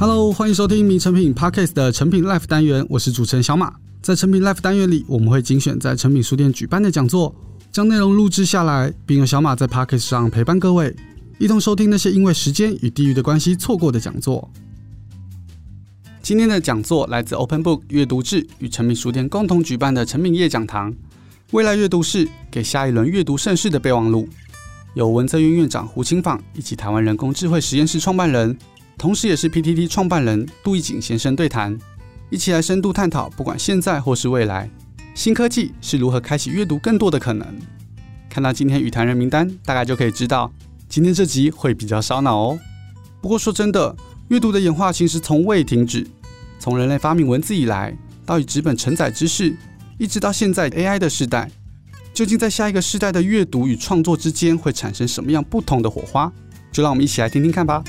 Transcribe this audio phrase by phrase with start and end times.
[0.00, 3.74] Hello，欢迎收听《名成品 Podcast》的成品 Life 单元，我是主持人小马。
[4.00, 7.36] 在成品 Life 单元里，我们会精选在成品书店举办的讲座，
[7.70, 10.96] 将内容录制下来，并由小马在 Podcast 上陪伴各位，
[11.38, 14.50] 一同收听那些因为时间与地域的关系错过的讲座。
[16.22, 20.90] 今天的讲座来自 Open Book 阅读志与成品书店共同举办的成品夜讲堂，
[21.50, 24.26] 未来阅读室给下一轮阅读盛世的备忘录，
[24.94, 28.56] 由文策院院长胡青坊以及台湾人工智慧实验室创办人。
[29.00, 31.74] 同时，也是 PTT 创办人杜奕瑾先生对谈，
[32.28, 34.68] 一起来深度探讨，不管现在或是未来，
[35.14, 37.48] 新科技是如何开启阅读更多的可能。
[38.28, 40.52] 看到今天与谈人名单，大概就可以知道，
[40.86, 42.58] 今天这集会比较烧脑哦。
[43.22, 43.96] 不过说真的，
[44.28, 46.06] 阅读的演化其实从未停止，
[46.58, 49.56] 从人类发明文字以来，到以纸本承载知识，
[49.96, 51.50] 一直到现在 AI 的时代，
[52.12, 56.30] 究竟在下一个世代的阅读与创作之间会产生什么样不同的火花？
[56.70, 57.82] 就让我们一起来听听看吧。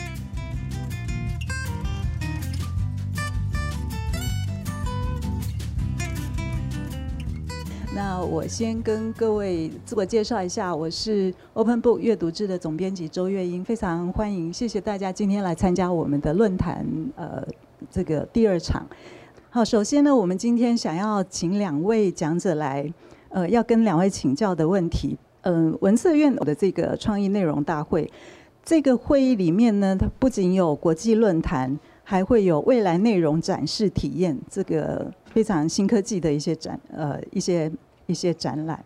[8.25, 17.43] 我先跟各位自我介绍一下，我是 Open Book 阅读志的总编辑周月英，非常欢迎，谢谢大家今天来参加我们的论坛，呃，
[17.89, 18.85] 这个第二场。
[19.49, 22.93] 好，首先呢，我们今天想要请两位讲者来，
[23.29, 28.09] 呃，要跟两位请教的问题，嗯、文策院的这个创意内容大会，
[28.63, 37.71] 这个会议里面呢，它不仅有国际论坛，还会有未来内容展示体验，这个非常新科技的一些展，呃，一些。
[38.11, 38.83] 一些展览，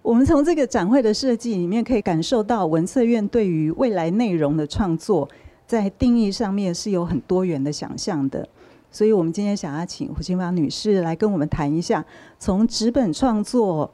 [0.00, 5.28] 我们从这个展会的设计里面可以感受到文策院对于未来内容的创作，
[5.66, 8.48] 在定义上面是有很多元的想象的。
[8.90, 12.02] 所以，我们今天想要请胡青芳女士来跟我们谈一下，
[12.38, 13.90] 从纸本创作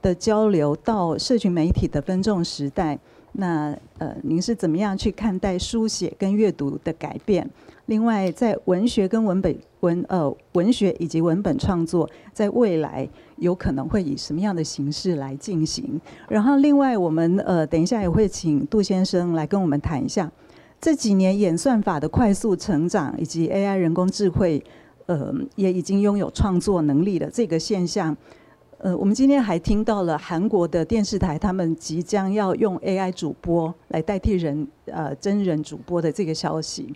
[0.00, 2.98] 的交流到社群媒体的分众时代，
[3.32, 7.48] 那呃，您是怎么样去看待书写跟阅读的改变？
[7.86, 13.06] 另外，在文学跟文本文呃文学以及文本创作，在未来
[13.40, 16.00] 有可能会以什么样的形式来进行？
[16.28, 20.30] 然后，另外我们呃等一下也会请杜先生来跟我们谈一下
[20.80, 24.62] 这几年演算法的快速成长，以及 AI 人工智慧
[25.06, 28.16] 呃也已经拥有创作能力的这个现象。
[28.78, 36.94] 呃，我们今天还听到了韩国的电视台他们即将要用 AI 主播来代替人呃真人主播的这个消息。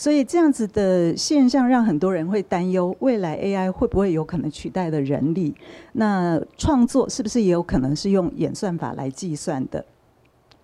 [0.00, 5.54] 所以这样子的现象让很多人会担忧，未来 AI 会不会有可能取代的人力？
[5.92, 9.84] 那创作是不是也有可能是用演算法来计算的？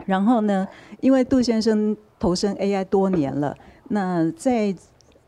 [0.07, 0.67] 然后呢，
[1.03, 3.55] 因为杜先生投身 AI 多年了，
[3.91, 4.75] 那在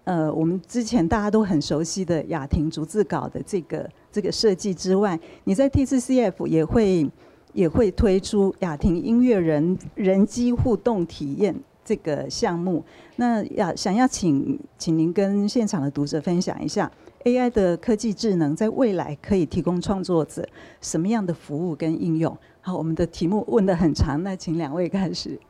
[0.04, 7.06] 呃我们之前大家都很熟悉的雅婷逐字稿的这个这个设计之外，你在 T4CF 也会
[7.52, 11.54] 也会推出雅婷音乐人人机互动体验。
[11.88, 12.84] 这个项目，
[13.16, 16.93] 那要想要请请您跟现场的读者分享一下
[17.25, 20.47] AI 的科技智能在未来可以提供创作者
[20.82, 22.37] 什么样的服务跟应用？
[22.60, 25.41] 好，我们的题目问得很长，那请两位开始。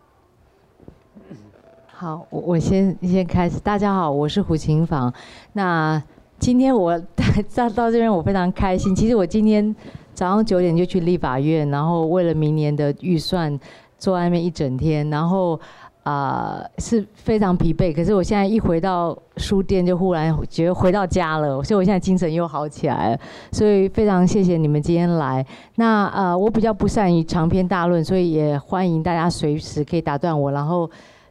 [1.89, 3.59] 好，我我先先开始。
[3.59, 5.13] 大家好，我是胡琴房。
[5.55, 6.01] 那
[6.39, 6.97] 今天我
[7.53, 8.95] 到到这边，我非常开心。
[8.95, 9.75] 其实我今天
[10.15, 13.59] 早上九点就去立法院，然后为了明年的预算
[13.99, 15.59] 坐外面一整天，然后。
[16.09, 17.93] 啊、是非常疲惫。
[17.93, 23.21] 可是我现在一回到书店，就忽然觉得回到家了，所以我现在精神又好起来了。
[23.53, 25.45] 所以非常谢谢你们今天来。
[25.75, 30.91] 那呃，我比较不善于长篇大论，所以也欢迎大家随时可以打断我，然后。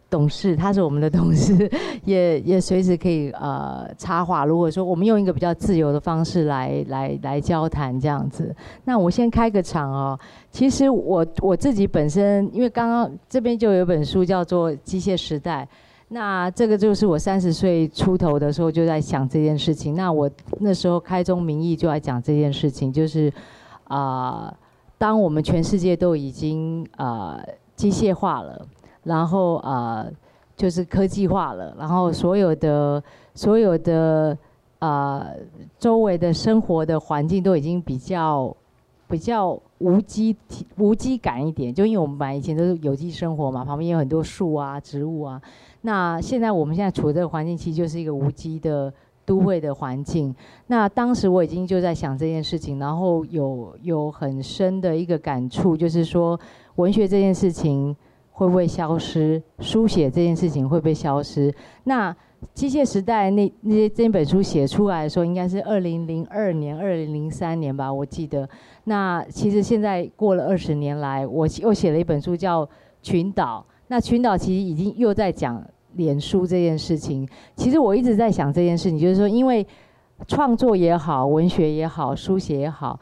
[0.10, 1.70] 董事，他是我们的董事，
[2.06, 4.46] 也也随时可以呃插话。
[4.46, 10.18] 如果说我们用一个比较自由的方式来来来交谈这样子，那我先开个场哦。
[10.50, 15.68] 其实我我自己本身，因为刚刚这边就有本书叫做《机械时代》，
[16.08, 19.94] 那这个就是我三十岁出头的时候就在想这件事情。
[19.94, 20.30] 那我
[20.60, 23.32] 那时候开宗明义就来讲这件事情，就是
[23.84, 24.54] 啊、
[24.98, 27.40] 当我们全世界都已经啊、
[27.76, 28.66] 机械化了。
[29.08, 30.14] 然后啊、呃，
[30.58, 33.02] 就是科技化了，然后所有的
[33.34, 34.38] 所有的
[34.80, 35.38] 啊、呃，
[35.80, 38.54] 周围的生活的环境都已经比较
[39.08, 40.36] 比较无机
[40.78, 45.42] 无机感一点，就因为我们本来以前都是有机生活嘛，旁边有很多树啊、植物啊。
[45.82, 48.94] 那现在我们现在处的这个环境，其实就是一个无机的
[49.26, 50.36] 都会的环境。
[50.68, 56.38] 那当时我已经就在想这件事情，然后有有很深的一个感触，就是说
[56.76, 57.96] 文学这件事情。
[58.38, 59.42] 会不会消失？
[59.58, 61.52] 书写这件事情会不会消失？
[61.86, 62.16] 那
[62.54, 68.48] 机械时代那那些这本书写出来的时候，应该是二零零二年、二零零三年吧，我记得。
[68.84, 72.64] 那其实现在过了二十年来，我又写了一本书叫
[73.02, 73.66] 《群岛》。
[73.88, 75.60] 那《群岛》其实已经又在讲
[75.94, 79.66] 脸书这件事情，其实我一直在想这件事情，就是说，因为
[80.28, 83.00] 创作也好，文学也好，书写也好，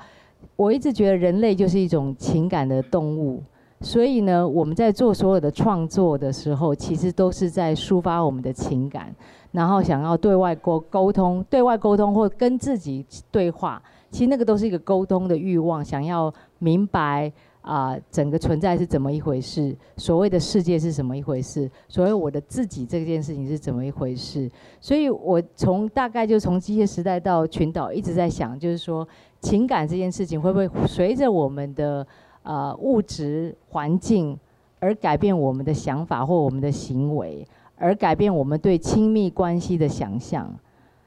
[0.55, 3.43] 我一直觉得人类就是一种情感的动物，
[3.85, 9.15] 所以呢，我们在做所有的创作的时候，其实都是在抒发我们的情感，
[9.51, 13.79] 然后想要对外沟沟通，对外沟通或跟自己对话，
[14.09, 17.31] 其实那个都是一个沟通的欲望，想要明白。
[17.65, 19.75] 啊、整个存在是怎么一回事？
[19.97, 21.67] 所谓的世界是什么一回事？
[21.89, 24.47] 所谓我的自己这件事情是怎么一回事？
[24.79, 29.07] 所以我从大概就从机械时代到群岛，一直在想，就是说
[29.41, 32.05] 情感这件事情会不会随着我们的
[32.45, 34.39] 呃物质环境
[34.79, 37.45] 而改变我们的想法或我们的行为，
[37.77, 40.49] 而改变我们对亲密关系的想象？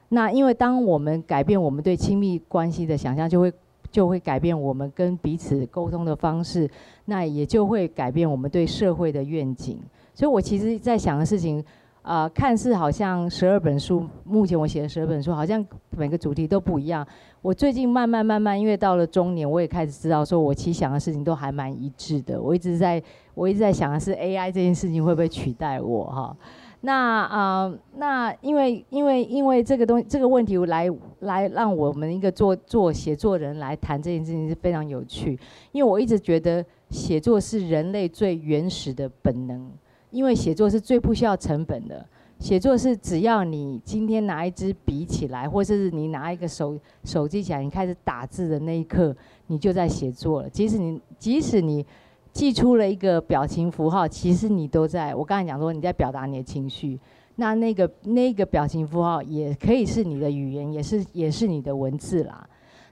[0.09, 3.51] 那因为当我们改变我们对亲密关系的想象，就会。
[3.91, 6.69] 就会改变我们跟彼此沟通的方式，
[7.05, 9.79] 那也就会改变我们对社会的愿景。
[10.13, 11.65] 所以我其实在想的事情，
[12.09, 17.07] 啊、呃，看似好像十二本书，目前我写的十二本书，好像每个主题都不一样。
[17.39, 22.41] 我最近慢慢慢慢，因为到了中年，我也开始知道，说我其实想的事情都还蛮一致的。
[22.41, 22.99] 我一直在，
[23.35, 26.35] 我一直在想的是 AI 这件事情会不会取代我哈？
[26.81, 30.89] 那啊、那因为因为因为这个东这个问题来
[31.19, 35.37] 来让我们一个做做写作人来谈这件事情是非常有趣，
[35.71, 39.69] 因为我一直觉得写作是人类最原始的本能，
[40.11, 42.05] 因为写作是最不需要成本的，
[42.39, 49.15] 写作是只要你今天拿一支笔起来，或者是你拿一个手手机起来，你开始打字的那一刻，
[49.47, 51.85] 你就在写作了，即使你即使你。
[52.31, 55.15] 寄出了一个表情符号，其实你都在。
[55.15, 56.97] 我刚才讲说你在表达你的情绪，
[57.37, 62.47] 那那个那个表情符号也可以是你的语言，也是也是你的文字啦。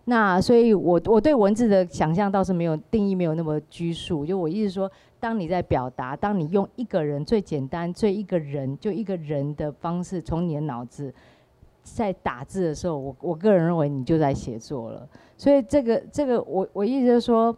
[0.06, 4.25] 那所以我我对文字的想象倒是没有定义，没有那么拘束。
[4.25, 11.14] 就我意思说，当你在表达，当你用一个人最简单、最一个人就一个人的方式，从你的脑子
[11.84, 15.08] 在打字的时候，我我个人认为你就在写作了。
[15.38, 17.56] 所以这个这个我我意思是说。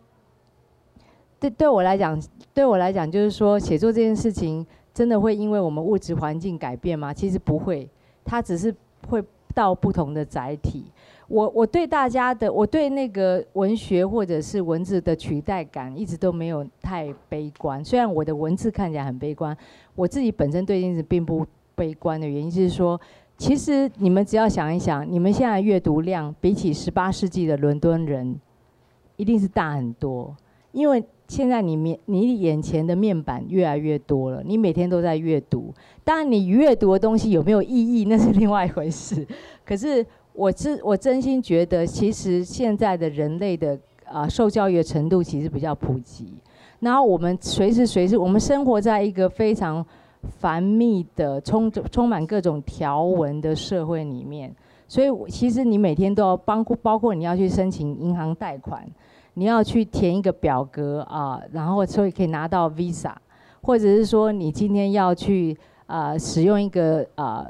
[1.41, 2.21] 对对我来讲，
[2.53, 7.13] 对我来讲，就是说，写作这件事情真的会因为我们物质环境改变吗？
[7.13, 7.89] 其实不会，
[8.25, 8.75] 它只是
[9.07, 9.23] 会
[9.53, 10.91] 到不同的载体。
[11.29, 17.85] 我我对大家的，我对那个文学或者是文字的取代感一直都没有太悲观。
[17.85, 19.55] 虽然我的文字看起来很悲观，
[19.95, 21.45] 我自己本身对这件事并不
[21.75, 22.99] 悲观的原因就是说，
[23.37, 28.35] 其实你们只要想一想，你们现在阅读量比起十八世纪的伦敦人，
[29.15, 30.35] 一定是大很多，
[30.71, 31.03] 因为。
[31.29, 35.71] 现在你面你眼前的面板越来越多了，你每天都在阅读。
[36.03, 39.27] 当然，你阅读的东西有没有意义，那是另外一回事。
[39.63, 40.03] 可是
[40.39, 46.33] 我真我真心觉得，其实现在的人类的啊、受教育的程度其实比较普及。
[46.79, 49.85] 然后我们随时随时，我们生活在一个非常
[50.39, 54.55] 繁密的、充充满各种条文的社会里面，
[54.87, 58.87] 所以其实你每天都要包括包括你要去申请银行贷款。
[59.35, 63.13] 你要去填一个表格啊，然后所以可以拿到 Visa，
[63.61, 67.45] 或者是说你今天要去啊使用一个啊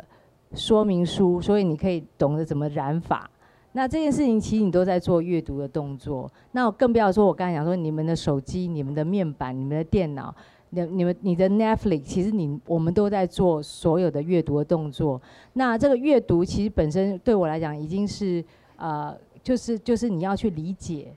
[0.53, 3.29] 说明书，所以你可以懂得怎么染发。
[3.73, 6.29] 那这件事情其实你都在做阅读的动作。
[6.53, 10.33] 那更不要说，我刚才讲说你们的手机、你们的面板、你们的电脑、
[10.71, 15.21] 你、你们、你的 Netflix，其实你我们都在做所有的阅读的动作。
[15.53, 18.44] 那这个阅读其实本身对我来讲已经是
[18.75, 21.13] 呃，就是就是你要去理解。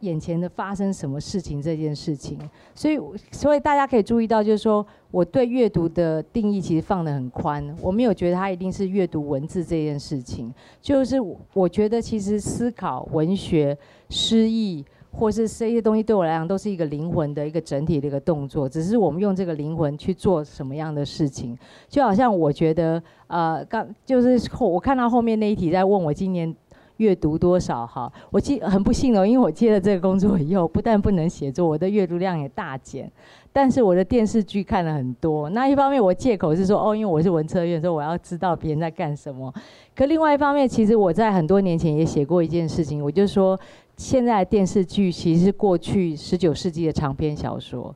[0.00, 2.38] 眼前的发生什么事情这件事情，
[2.74, 2.98] 所以
[3.30, 11.16] 所以大家可以注意到，就是说我对阅读的定义其实放得很宽，我没有觉得它一定是阅读文字这件事情，就是
[11.52, 13.76] 我觉得其实思考文学、
[14.08, 26.56] 诗意或是这些东西对我来讲都是一个灵魂的一个整体的一个动作，只是我们用这个灵魂去做什么样的事情，就好像我觉得呃刚就是后我看到后面那一题在问我今年。
[27.00, 27.86] 阅读多少？
[27.86, 33.10] 哈，我记很不幸哦，因为我接了这个工作以后， 不但不能写作，我的阅读量也大减。
[33.52, 35.48] 但是我的电视剧看了很多。
[35.50, 39.52] 那一方面我借口是说，哦，因为我是文策院，所以我要知道别人在干什么。
[39.96, 43.58] 可另外一方面，其实我在很多年前也写过一件事情，我就说，
[43.96, 47.92] 现在电视剧其实是过去十九世纪的长篇小说。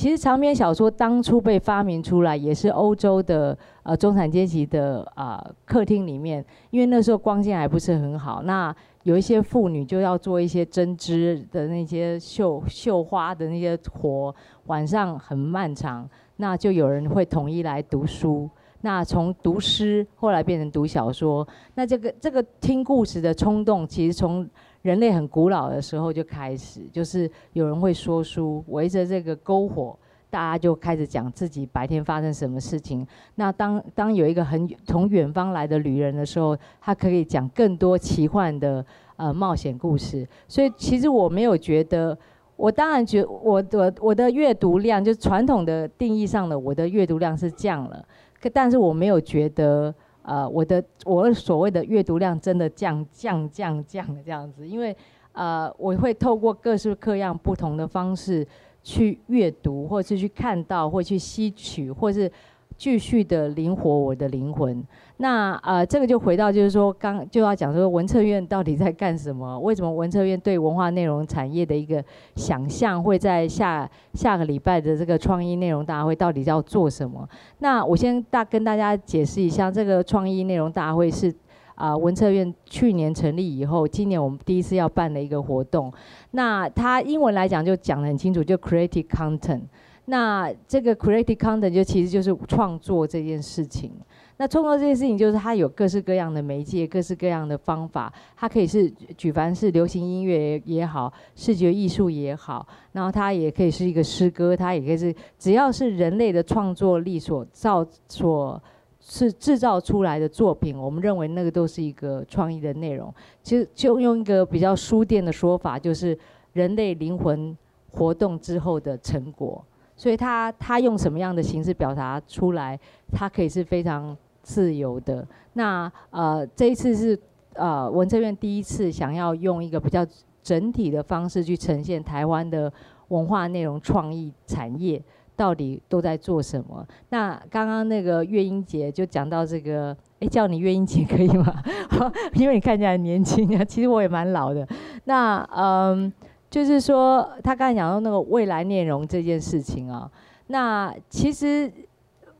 [0.00, 14.34] 其实长篇小说当初被发明出来，也是欧洲的呃中产阶级的啊、客厅里面，因为那时候光线还不是很好，那有一些妇女就要做一些针织的那些绣绣花的那些活，
[14.68, 18.48] 晚上很漫长，那就有人会统一来读书，
[18.80, 24.48] 那从读诗后来变成读小说，那这个这个听故事的冲动，其实从
[24.82, 29.98] 人类很古老的时候就开始，就是有人会说书，围着这个篝火，
[30.30, 33.06] 大家就开始讲自己白天发生什么事情。
[33.34, 38.84] 那当当有一个很从远方来的旅人的时候，他可以讲更多奇幻的
[39.16, 40.26] 呃冒险故事。
[40.48, 42.16] 所以其实我没有觉得，
[42.56, 48.02] 我当然觉得我的我的阅读量，就传统的定义上的我的阅读量是降了，
[48.40, 54.96] 可但是我没有觉得呃我的我所谓的阅读量真的降降降降这样子，因为
[55.32, 58.46] 呃我会透过各式各样不同的方式。
[58.82, 62.32] 去阅读，或是去看到，或去吸取，或是
[62.76, 64.82] 继续的灵活我的灵魂。
[65.18, 69.58] 那呃，这个就回到就是说，刚就要讲说文策院到底在干什么？
[69.60, 72.02] 为什么文策院对文化内容产业的一个
[72.36, 77.28] 想象会在下下个礼拜的这个创意内容大会到底要做什么？
[77.58, 81.34] 那我先大跟大家解释一下，这个创意内容大会是。
[81.76, 85.90] 啊，文策院去年成立以后，今年我们第一次要办的一个活动。
[86.32, 89.62] 那它英文来讲就讲得很清楚，就 creative content。
[90.10, 93.92] 那这个 creative content 就其实就是创作这件事情。
[94.36, 98.12] 那创作这件事情就是它有各式各样的媒介，各式各样的方法。
[98.36, 108.60] 它可以是举凡是流行音乐也好，视觉艺术也好，然后它也可以是一个诗歌，它也可以是只要是人类的创作力所造所。
[109.02, 113.12] 是制造出来的作品，我们认为那个都是一个创意的内容。
[113.42, 116.16] 其实就用一个比较书店的说法，就是
[116.52, 117.56] 人类灵魂
[117.92, 119.64] 活动之后的成果。
[120.00, 122.80] 所以他他用什么样的形式表达出来，
[123.12, 125.26] 他可以是非常自由的。
[125.52, 127.20] 那呃这一次是
[127.52, 130.06] 呃文策院第一次想要用一个比较
[130.42, 132.72] 整体的方式去呈现台湾的
[133.08, 135.02] 文化内容创意产业。
[135.36, 136.86] 到底都在做什么？
[137.08, 141.62] 那刚刚那个月英姐就讲到这个，哎，叫你月英姐可以吗？
[142.36, 144.68] 因为你看起来年轻啊，其实我也蛮老的。
[145.04, 146.12] 那嗯，
[146.50, 150.10] 就是说他刚才讲到那个未来内容这件事情啊，
[150.48, 151.72] 那其实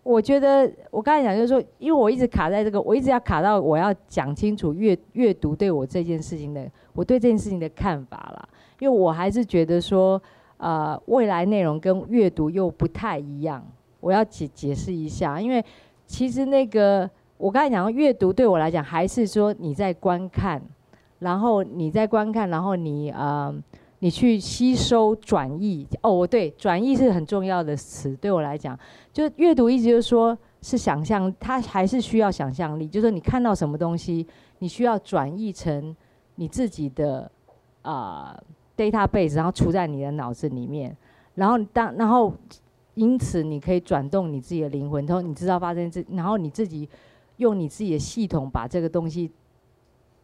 [0.02, 8.48] 我觉得我刚才讲就是说，因为我一直卡在这个，我一直要卡到我要讲清楚阅阅读对我这件事情的，我对这件事情的看法啦，
[8.80, 10.20] 因为我还是觉得说。
[10.62, 13.64] 呃，未来内容跟阅读又不太一样，
[13.98, 15.64] 我要解解释一下，因为
[16.04, 20.60] 其实那个我刚才讲阅读对我来讲，还是说你在观看，
[21.20, 23.50] 然后你在观看，然后你呃，
[24.00, 25.86] 你去吸收转译。
[26.02, 28.78] 哦，我对，转译是很重要的词，对我来讲，
[29.12, 34.26] 就阅读意思就是说是想象，它还是需要想象力，就是说你看到什么东西，
[34.58, 35.96] 你需要转译成
[36.34, 37.30] 你自己的
[37.82, 38.34] 啊。
[38.36, 38.42] 呃
[38.80, 40.96] database，然后储在你的脑子里面，
[41.34, 42.32] 然后当然后
[42.94, 46.88] 因此你可以转动你自己的灵魂，然后你知道发生这，然后你自己
[47.36, 49.30] 用你自己的系统把这个东西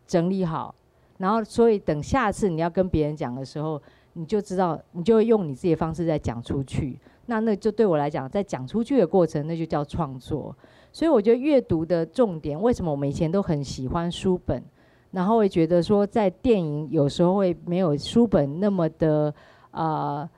[0.06, 0.74] 整理好，
[1.18, 3.80] 然后所以等下次你要跟别人讲的时候，
[4.14, 6.98] 你就知道，你就会用你自己的方式再讲出去。
[7.26, 10.56] 那那就对我来讲，在讲出去的过程，那就叫创作。
[10.92, 14.62] 所以我觉得阅读的重点，为什么我们以前都很喜欢书本？
[15.10, 19.32] 然后会觉得说，在电影有时候会没有书本那么的，
[19.70, 20.28] 呃，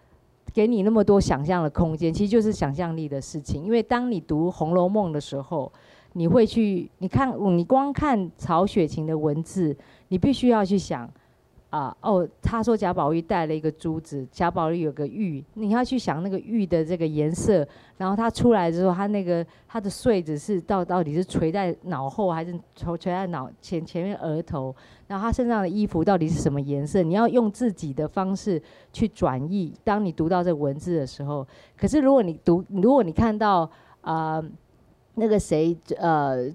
[0.53, 3.65] 给你那么多想象的空间，其实就是想象力的事情。
[3.65, 5.73] 因为当你读《红楼梦》的时候，
[6.19, 9.77] 你会去，你看，你光看曹雪芹的文字，
[10.09, 11.09] 你必须要去想。
[11.71, 17.67] 啊哦，他说贾宝玉戴了一个珠子，贾宝玉有个玉，你要去想那个玉的这个颜色，
[17.99, 24.75] 然后他出来之后，他那个他的穗子是到到底是垂在脑后还是垂垂在脑前前面额头，
[25.09, 27.03] 然后他身上的衣服到底是什么颜色？
[27.03, 29.71] 你要用自己的方式去转译。
[29.85, 31.47] 当你读到这个文字的时候，
[31.77, 33.71] 可是如果你读，如果你看到
[34.01, 34.43] 啊、
[35.19, 36.49] 那个谁呃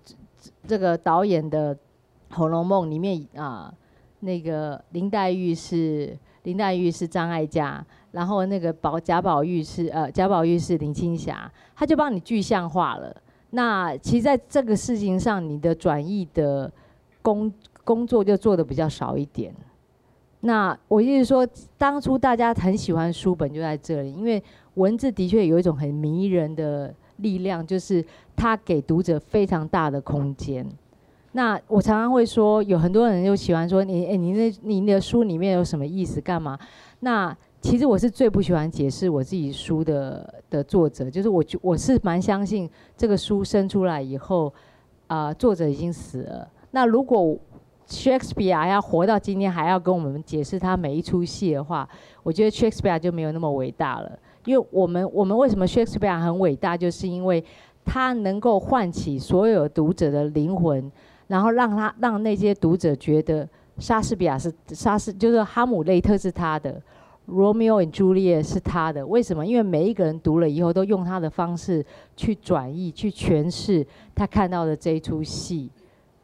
[0.66, 1.76] 这个导演的
[2.32, 3.74] 《红楼梦》里面啊。
[4.26, 13.14] 那个林黛玉是林黛玉是张艾嘉，然后那个宝贾宝玉是呃贾宝玉是林青霞，他就帮你具象化了。
[13.50, 16.72] 那其实在这个事情上，你的转译的
[17.22, 17.52] 工
[17.84, 19.54] 工作就做得比较少一点。
[20.40, 21.46] 那我意思说，
[21.78, 24.42] 当初大家很喜欢书本就在这里，因为
[24.76, 30.64] 文字的确有一种很迷人的力量，就是它给读者非常大的空间。
[31.32, 36.22] 那我常常会说，有很多人就喜欢说你，哎，你那你的书里面有什么意思？
[36.22, 36.56] 干嘛？
[37.00, 44.54] 那其实我是最不喜欢解释我自己书的的作者，就是我我是蛮相信这个书生出来以后，
[45.08, 46.48] 啊、作者已经死了。
[46.70, 47.36] 那如果
[47.88, 51.88] Shakespeare 要活到今天，还要跟我们解释他每一出戏的话，
[52.22, 54.20] 我觉得 Shakespeare 就没有那么伟大了。
[54.46, 57.44] 因为我们我们为什么 Shakespeare 很伟大，就是因为
[57.86, 60.92] 他能够唤起所有读者的灵魂。
[61.28, 63.48] 然后让他让那些读者觉得
[63.80, 66.80] 莎士比亚是莎士，就是哈姆雷特是他的，
[67.28, 69.44] 罗密欧与朱丽叶是他的，为什么？
[69.44, 71.84] 因为每一个人读了以后，都用他的方式
[72.18, 75.70] 去转译、去诠释他看到的这一出戏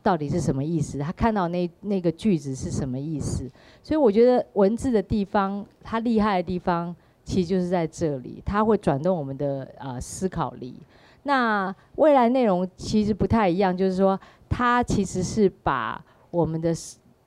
[0.04, 3.50] 到底是什么意思，他看到那那个句子是什么意思。
[3.82, 6.94] 所以我觉得文字的地方，它厉害的地方，
[7.29, 10.81] 其实就是在这里，它会转动我们的呃思考力。
[11.24, 14.19] 那未来内容其实不太一样，就是说，
[14.50, 16.74] 它其实是把我们的。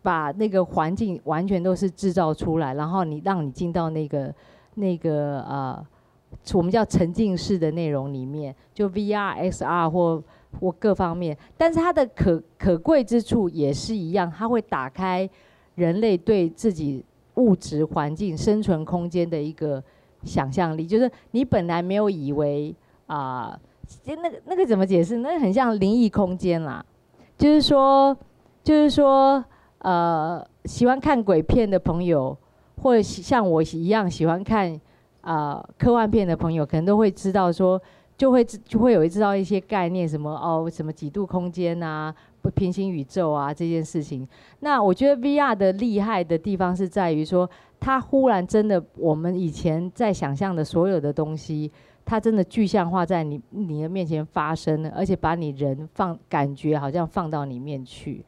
[0.04, 4.34] 把那个环境完全都是制造出来，然后你让你进到那个
[4.74, 5.86] 那个呃，
[6.54, 10.20] 我们叫沉浸式的内容里面，就 VR、XR 或
[10.58, 11.38] 或各方面。
[11.56, 15.30] 但是它的可可贵之处也是一样，它会打开
[15.76, 17.04] 人类对自己
[17.34, 19.82] 物质环境生存空间的一个
[20.24, 20.86] 想象力。
[20.86, 22.74] 就是你本来没有以为
[23.06, 23.58] 啊，
[24.06, 25.18] 那个那个怎么解释？
[25.18, 26.84] 那很像灵异空间啦，
[27.36, 28.16] 就是说，
[28.62, 29.44] 就是说。
[29.84, 32.38] 呃，喜欢看鬼片的朋友，
[32.80, 34.80] 或者像我一样喜欢看
[35.22, 37.82] 啊、科幻片的朋友，可能都会知道说，
[38.16, 44.26] 就会就会有知道一些概念，什么哦，什么几度空间啊，不平行宇宙啊这件事情。
[44.60, 47.48] 那我觉得 VR 的厉害的地方是在于说，
[47.80, 51.70] 它忽然真的我们以前在想象的所有的东西，
[52.04, 58.24] 它真的具象化在你你的面前发生了，而且把你人放感觉好像放到里面去。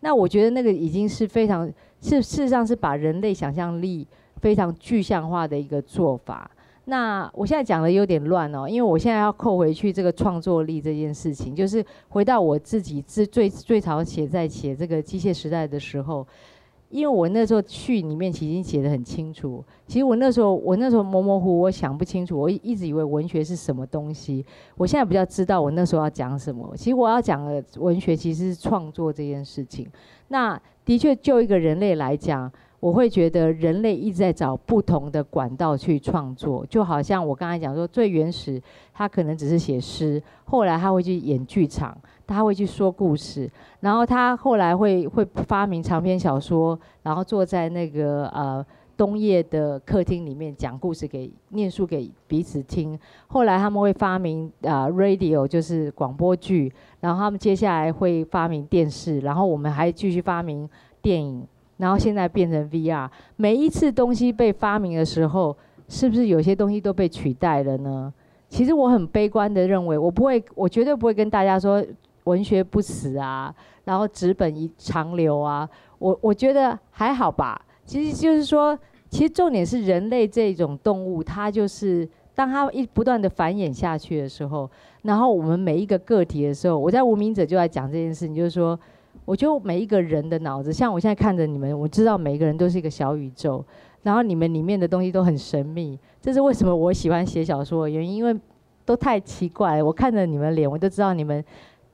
[0.00, 1.66] 那我觉得那个已经是非常
[2.00, 6.50] 是事实上是把人类想象力非常具象化的一个做法。
[6.86, 16.26] 那我现在讲的有点乱哦，因为我现在要扣回去这个创作力这件事情，就是回到我自己自最最早写在写这个机械时代的时候。
[16.90, 24.46] 因为我那时候序里面其实已经写得很清楚，其实我那时候我那时候模模糊糊，我想不清楚，我一直以为文学是什么东西。
[24.76, 26.72] 我现在比较知道我那时候要讲什么。
[26.76, 29.88] 其实我要讲的文学其实是创作这件事情。
[30.28, 32.52] 那的确就一个人类来讲。
[32.84, 38.62] 我会觉得人类一直在找不同的管道去创作，就好像我刚才讲说，最原始
[38.92, 48.62] 他可能只是写诗，后来他会去演剧场，他会去说故事，然后他后来会会发明长篇小说，然后坐在那个呃
[48.98, 52.98] 冬夜的客厅里面讲故事给念书给彼此听。
[53.28, 60.68] 后来他们会发明、呃、radio 就是广播剧，然后他们接下来会发明电视，然后我们还继续发明
[61.00, 61.48] 电影。
[61.76, 65.56] 然后现在变成 VR，每一次东西被发明的时候，
[65.88, 68.12] 是不是有些东西都被取代了呢？
[68.48, 71.84] 其实我很悲观的认为，我不会，我绝对不会跟大家说
[72.24, 73.52] 文学不死啊，
[73.84, 75.68] 然后纸本一长流啊。
[75.98, 77.60] 我我觉得还好吧。
[77.84, 78.78] 其实就是说，
[79.10, 84.70] 其实重点是人类这种动物，它就是当它一不断的繁衍下去的时候，
[85.02, 88.78] 然后我们每一个个体的时候，我在无名者就在讲这件事情，就是说。
[89.24, 93.64] 我觉得每一个人的脑子，像我现在看着你们，我知道每一个人都是一个小宇宙，
[94.02, 95.98] 然后你们里面的东西都很神秘。
[96.20, 98.38] 这是为什么我喜欢写小说的原因，因为
[98.84, 99.84] 都太奇怪了。
[99.84, 101.42] 我看着你们脸，我都知道你们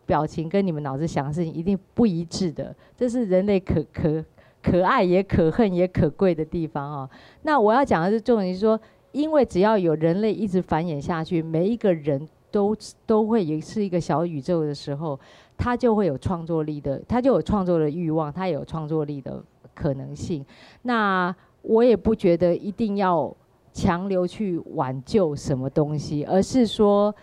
[0.06, 2.74] 表情跟你们脑子想的事情一定不一致的。
[2.96, 4.24] 这是人类可可
[4.60, 7.10] 可爱也可恨也可贵的地方啊。
[7.42, 8.78] 那我要讲的是重点是说，
[9.12, 15.18] 因为只要有人类一直繁衍下去，每一个人都都会也是一个小宇宙的时候。
[15.62, 19.44] 他就会有创作力的，他就有创作的欲望，他也有创作力的
[19.74, 20.42] 可能性。
[20.82, 23.30] 那我也不觉得一定要
[23.70, 27.14] 强留去挽救什么东西，而是说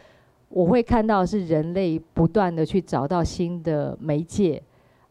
[0.50, 4.62] 我会看到是人类不断的去找到新的媒介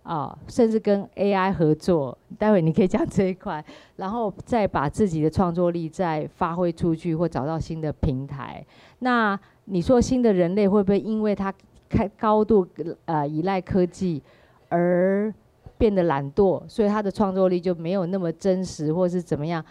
[0.04, 2.16] 啊，甚至跟 AI 合作。
[2.38, 3.64] 待会你可以讲这一块，
[3.96, 8.64] 然后再把自己的创作力再发挥出去，或找到新的平台。
[9.00, 11.52] 那你说新的人类会不会因为他？
[11.88, 12.66] 开高度
[13.04, 14.22] 呃依赖科技
[14.68, 15.32] 而
[15.78, 19.64] 变得懒惰，所以他的创作力就没有那么真实，或是怎么样？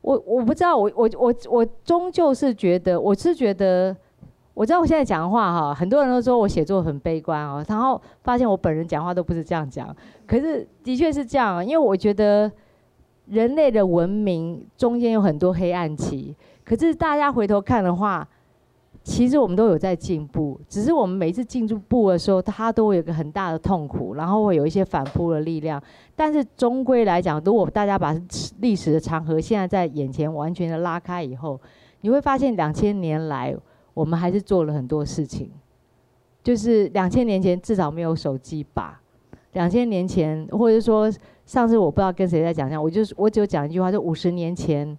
[0.00, 3.94] 我我不知道，我我我我终究是觉得，我是觉得，
[4.54, 9.94] 我知道我现在讲话哈，很多人都说我写作很悲观哦，然后发现我本人讲话都不是这样讲，
[10.26, 12.50] 可是的确是这样，因为我觉得
[13.26, 18.26] 人类的文明中间有很多黑暗期，可是大家回头看的话。
[19.04, 25.80] 其实我们都有在进步，只是我们每次进步的时候，它都会有一个很大的痛苦，然后会有一些反扑的力量。
[26.16, 28.18] 但是终归来讲，如果大家把
[28.60, 31.60] 历史的长河现在在眼前完全的拉开以后，
[32.00, 33.54] 你会发现两千年来
[33.92, 35.50] 我们还是做了很多事情。
[36.42, 39.02] 就是两千年前至少没有手机吧？
[39.52, 41.12] 两千年前，或者说
[41.44, 44.96] 上次我不知道跟谁在讲讲，我就我只有讲一句话，就五十年前，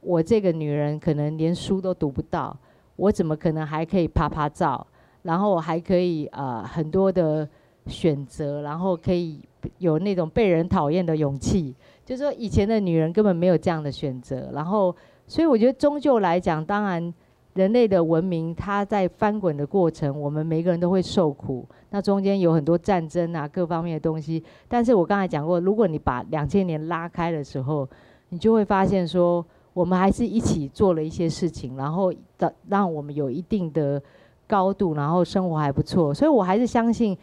[0.00, 2.56] 我这个女人可能连书都读不到。
[2.96, 4.86] 我怎么可能还可以拍拍照，
[5.22, 7.48] 然后还可以呃很多的
[7.86, 9.40] 选择，然后可以
[9.78, 14.50] 有那种被人讨厌的勇气，就是说以前的女人根本没有这样的选择。
[14.52, 14.94] 然后，
[15.26, 17.12] 所以我觉得终究来讲，当然
[17.54, 21.66] 人类的文明它在翻滚的过程，我们每个人都会受苦。
[21.90, 24.42] 那中间有很多战争啊，各方面的东西。
[24.68, 27.88] 但是我刚才讲过，如果你把两千年拉开的时候，
[28.28, 29.44] 你就会发现说，
[29.76, 34.02] 我们还是一起做了一些事情，然后让让我们有一定的
[34.46, 36.14] 高度，然后生活还不错。
[36.14, 37.14] 所以我还是相信。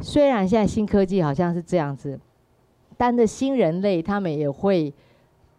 [0.00, 2.18] 虽然现在新科技好像是这样子，
[2.96, 4.92] 但是新人类他们也会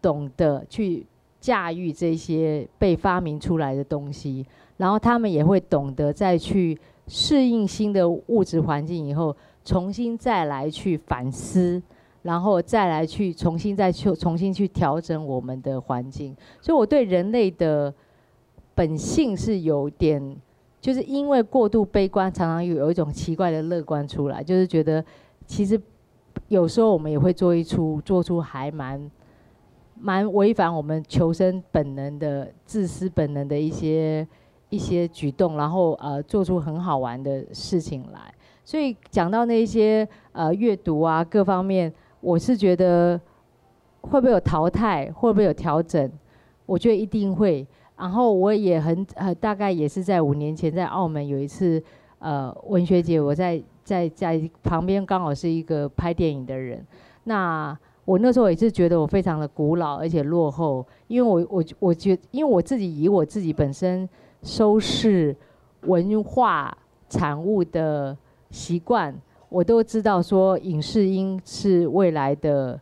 [0.02, 1.06] 懂得去
[1.40, 4.44] 驾驭这些被发明出来的东西，
[4.76, 6.78] 然后他们也会懂得再去
[7.08, 11.80] 适应新的物质环境以后，重新再来去反思，
[12.24, 16.36] 然后再来去重新再去重新去调整我们的环境。
[16.60, 17.94] 所以我对人类的
[18.74, 20.36] 本性是有点。
[20.80, 25.02] 就是因为过度悲观，常常有有一种奇怪的乐观出来，就是觉得
[25.46, 25.80] 其实
[26.48, 29.10] 有时候我们也会做一出做出还蛮
[29.98, 34.28] 蛮违反我们求生本能的自私本能的一些
[34.68, 38.34] 一些举动，然后呃做出很好玩的事情来。
[38.62, 41.90] 所以讲到那些呃阅读啊各方面，
[42.24, 43.20] 我是觉得
[44.00, 46.10] 会不会有淘汰，会不会有调整？
[46.64, 47.66] 我觉得一定会。
[47.96, 51.80] 然后我也很呃，大概也是在五年前，在澳门有一次
[52.18, 56.84] 呃文学节，我在在在旁边刚好是一个拍电影的人。
[57.24, 64.08] 那我那时候也是觉得我非常的古老而且落后，因为我我我觉因为我自己以我自己本身
[64.42, 65.36] 收视
[65.82, 66.76] 文化
[67.08, 68.16] 产物的
[68.50, 69.14] 习惯，
[69.54, 72.80] 我都知道说影视音是未来的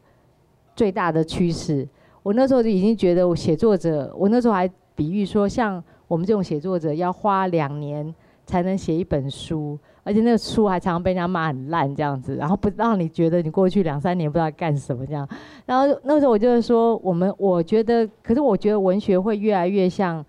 [0.75, 1.87] 最大的趋势。
[2.23, 4.71] 我那时候就已经觉得我写作者，我那时候还。
[4.95, 15.27] 比喻说，像我们这种写作者，要花两年才能写一本书，而且那个书还常常被人家骂很烂这样子，然后不让你觉得你过去两三年不知道干什么这样。
[15.65, 20.25] 然后那时候我就是说，我们我觉得，可是我觉得文学会越来越像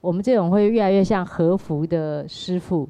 [0.00, 2.88] 我们这种会越来越像和服的师傅，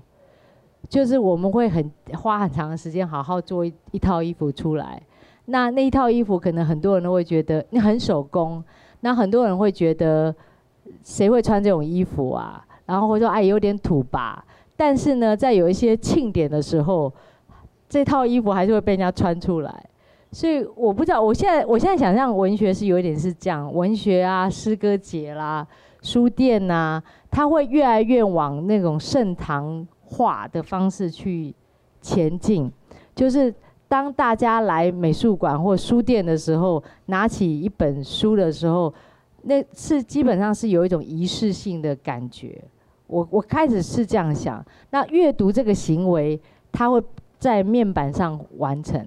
[0.89, 5.01] 就是我们会很花很长的时间好好做一一套衣服出来。
[5.47, 8.63] 那那一套衣服可能很多人都会觉得你很手工，
[9.01, 10.35] 那很多人会觉得。
[11.03, 12.65] 谁会穿这种衣服啊？
[12.85, 14.45] 然后会说哎，有点土吧。
[14.77, 17.13] 但是呢，在有一些庆典的时候，
[17.89, 19.85] 这套衣服还是会被人家穿出来。
[20.31, 25.67] 所以我不知道，我现在我现在想象文学是有一点是这样，文学啊、诗歌节啦、
[26.03, 31.55] 书店呐、它会越来越往那种盛唐化的方式去
[32.01, 32.73] 前进。
[33.15, 33.55] 就是
[33.87, 38.95] 当大家来美术馆或书店的时候，拿起一本书的时候。
[39.49, 42.61] 那是基本上是有一种仪式性的感觉，
[43.07, 44.61] 我我开始是这样想。
[44.91, 46.41] 那阅读这个行为，
[46.73, 47.01] 它会
[47.39, 49.07] 在面板上完成，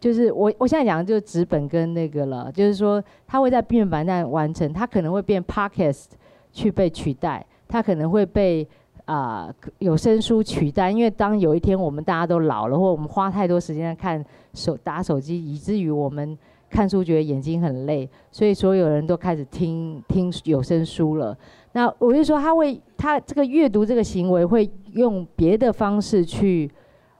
[0.00, 6.06] 就是我我现在讲的就是纸本跟那个了，就是说它会在面板上完成，它可能会变 podcast
[6.50, 8.66] 去被取代，它可能会被
[9.04, 16.38] 啊、有声书取代，因为当有一天我们大家都老了，或我们花太多时间在看手打手机，以至于我们。
[16.74, 21.36] 看书觉得眼睛很累，所以所有人都开始听 听有声书了。
[21.72, 26.70] 那我就说，他会他这个阅读这个行为会用别的方式去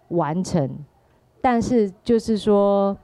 [0.09, 0.71] 完成，
[1.42, 2.97] 但是就是说，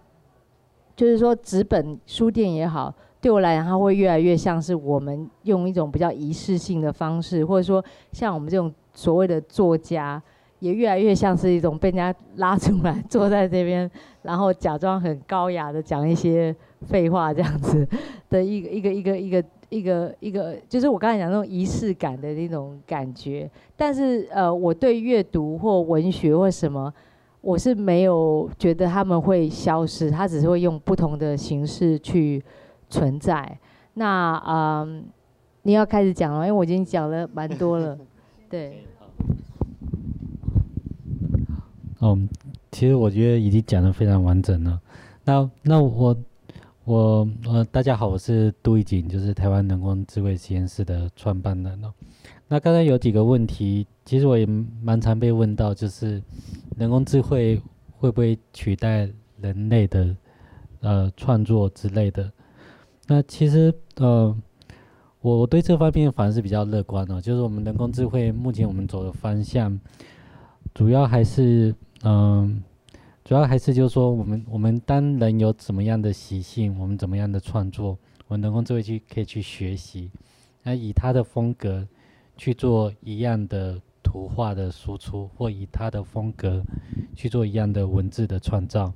[0.97, 10.23] 就是说纸本书店也好，对我来讲，它会越来越像是我们用一种比较仪式性的方式，或者说像我们这种所谓的作家。
[10.61, 13.89] 也越来越像是一种被人家拉出来坐在这边，
[14.23, 16.53] 然后假装很高雅的讲一些
[16.89, 17.87] 废话这样子
[18.29, 23.49] 的一个一个一个一个一个一个，就是我刚才讲那种仪式感的那种感觉。
[23.77, 26.93] 但是呃，我对阅读或文学或什么，
[27.41, 32.43] 我是没有觉得他们会消失，它只是会用不同的形式去
[32.89, 33.59] 存在。
[33.95, 35.03] 那嗯、呃，
[35.63, 37.99] 你要开始讲了，因为我已经讲了蛮多了，
[38.49, 38.85] 对。
[42.01, 42.29] 嗯，
[42.71, 44.81] 其实我觉得已经讲的非常完整了。
[45.25, 46.17] 那那我
[46.85, 51.93] 我呃，大家好，我是杜一景，就是台湾人工智慧实验室的创办人哦。
[52.47, 56.23] 那刚才有几个问题，其实我也蛮常被问到，就是
[56.79, 57.61] 人工智慧
[57.99, 60.17] 会不会取代人类的
[60.81, 62.31] 呃创作之类的？
[63.09, 64.33] 那其实呃，
[65.21, 69.81] 我我对这方面反而是比较乐观的，就是我们人工智慧目前我们走的方向，
[70.73, 71.75] 主要还是。
[72.05, 72.63] 嗯，
[73.25, 80.09] 主要还是就是说，我们我们当人有怎么样的习性，我们怎么样的创作，我们人工智慧去可以去学习，
[80.63, 81.85] 那以他的风格
[82.37, 86.63] 去做一样的图画的输出，或以他的风格
[87.17, 88.93] 去做一样的文字的创造。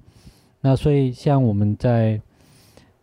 [0.60, 2.22] 那所以像我们在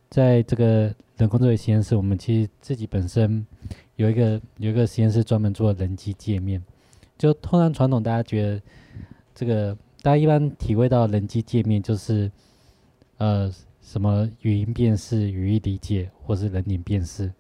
[0.10, 3.46] 在这个人工智能实验室，我们其实自己本身
[3.96, 6.64] 有一个有一个实验室专门做人机界面。
[7.18, 8.62] 就通常传统大家觉得
[9.36, 12.32] 这个，大家一般体会到人机界面就是
[13.18, 17.32] 呃什么语音辨识、语义理解或是人脸辨识。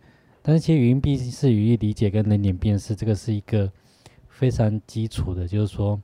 [0.41, 3.71] 但是其实语音辨识、语义理解跟人脸辨识这个是一个
[4.27, 5.99] 非常基础的，就是说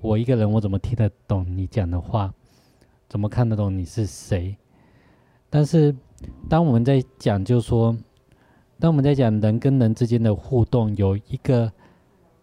[0.00, 2.34] 我一个人我怎么听得懂你讲的话，
[3.08, 4.56] 怎么看得懂你是谁？
[5.56, 5.94] 但是，
[6.48, 7.96] 当我们在讲，就是说，
[8.80, 11.70] 当我们在讲人跟人之间的互动，有一个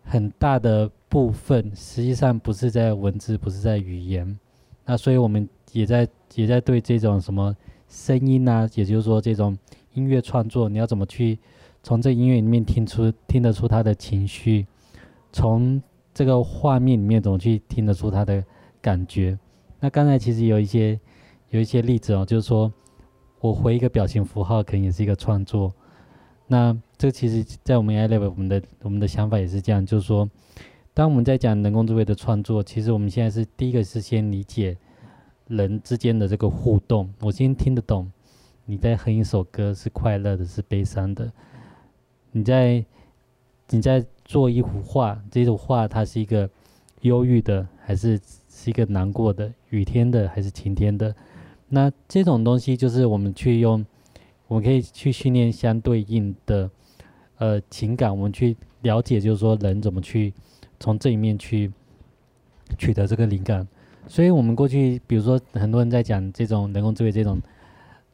[0.06, 4.40] 很大的部分，实际上不是在文字，不是在语言。
[4.86, 7.54] 那所以我们也在也在对这种什么
[7.90, 9.58] 声音啊，也就是说这种
[9.94, 11.38] 音乐创作，你要怎么去
[11.84, 14.66] 从这音乐里面听出听得出他的情绪，
[15.34, 18.42] 从这个画面里面怎么去听得出他的
[18.82, 19.38] 感觉？
[19.82, 20.98] 那刚才其实有一些
[21.50, 22.72] 有一些例子哦，就是说。
[23.42, 25.74] 我回一个表情符号，可能也是一个创作。
[26.48, 30.30] 那这其实，在我们 AI Lab，我们的我们的想法也是这样，就是说，
[30.94, 34.78] 当我们在讲人工智慧的创作，其实我们现在是第一个是先理解
[35.48, 37.10] 人之间的这个互动。
[37.22, 38.12] 我先听得懂
[38.66, 41.32] 你在哼一首歌是快乐的，是悲伤的。
[42.32, 42.86] 你在
[43.70, 46.48] 你在做一幅画，这幅画它是一个
[47.02, 49.52] 忧郁的，还是是一个难过的？
[49.70, 51.16] 雨天的，还是晴天的？
[51.74, 53.86] 那这种东西就是我们去用，
[54.48, 56.70] 我们可以去训练相对应的
[57.38, 60.34] 呃情感，我们去了解，就是说人怎么去
[60.82, 61.72] 从这一面去
[62.78, 63.66] 取得这个灵感。
[64.08, 67.40] 所以，我们过去比如说很多人在讲这种人工智慧这种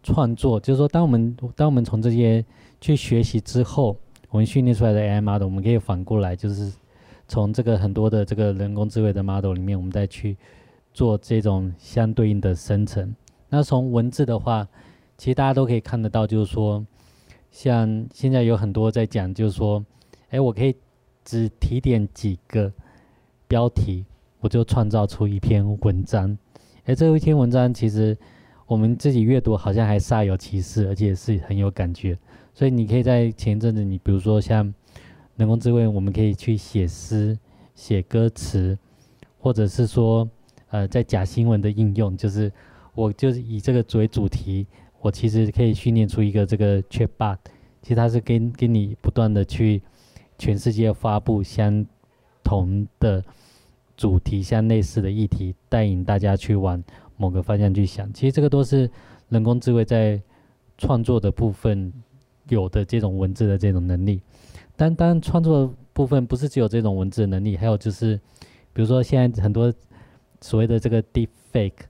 [0.04, 2.46] 创作，就是说当我们当我们从这些
[2.80, 3.98] 去学习之后，
[4.30, 6.72] 我们训练出来的 AI model，我们可以反过来，就是
[7.28, 10.38] 从这个很多的这个人工智慧的 model 里面，我们再去
[10.94, 13.16] 做这种相对应的生成。
[13.50, 14.68] 那从文字的话，
[15.18, 16.86] 其实大家都可以看得到，就是说，
[17.50, 19.84] 像现在有很多在讲，就是说，
[20.30, 20.76] 哎，我可以
[21.24, 22.70] 只提点几个
[23.48, 24.06] 标题，
[24.42, 26.38] 我就创造出一篇文章。
[26.84, 28.18] 哎，这一篇文章其实
[28.66, 32.18] 我们自己阅读好像还煞有其事，而且是很有感觉。
[32.54, 34.74] 所以你可以在前一阵子，你比如说像
[35.38, 37.38] 人工智慧，我们可以去写诗、
[37.76, 38.78] 写歌词，
[39.40, 40.30] 或者是说，
[40.70, 42.52] 呃，在假新闻的应用，就是。
[42.98, 44.66] 我就是以这个作为主题，
[45.02, 47.38] 我其实可以训练出一个这个 chatbot，
[47.84, 49.80] 其实它是跟跟你不断的去
[50.40, 51.86] 全世界发布相
[52.44, 53.24] 同的
[53.96, 56.84] 主题、相类似的议题，带领大家去往
[57.18, 58.12] 某个方向去想。
[58.12, 58.90] 其实这个都是
[59.30, 60.20] 人工智慧在
[60.80, 61.94] 创作的部分
[62.50, 64.20] 有的这种文字的这种能力。
[64.76, 68.20] 但当然，创作部分不是只有这种文字能力，还有就是，
[68.74, 69.72] 比如说现在很多
[70.42, 71.86] 所谓的这个 deepfake。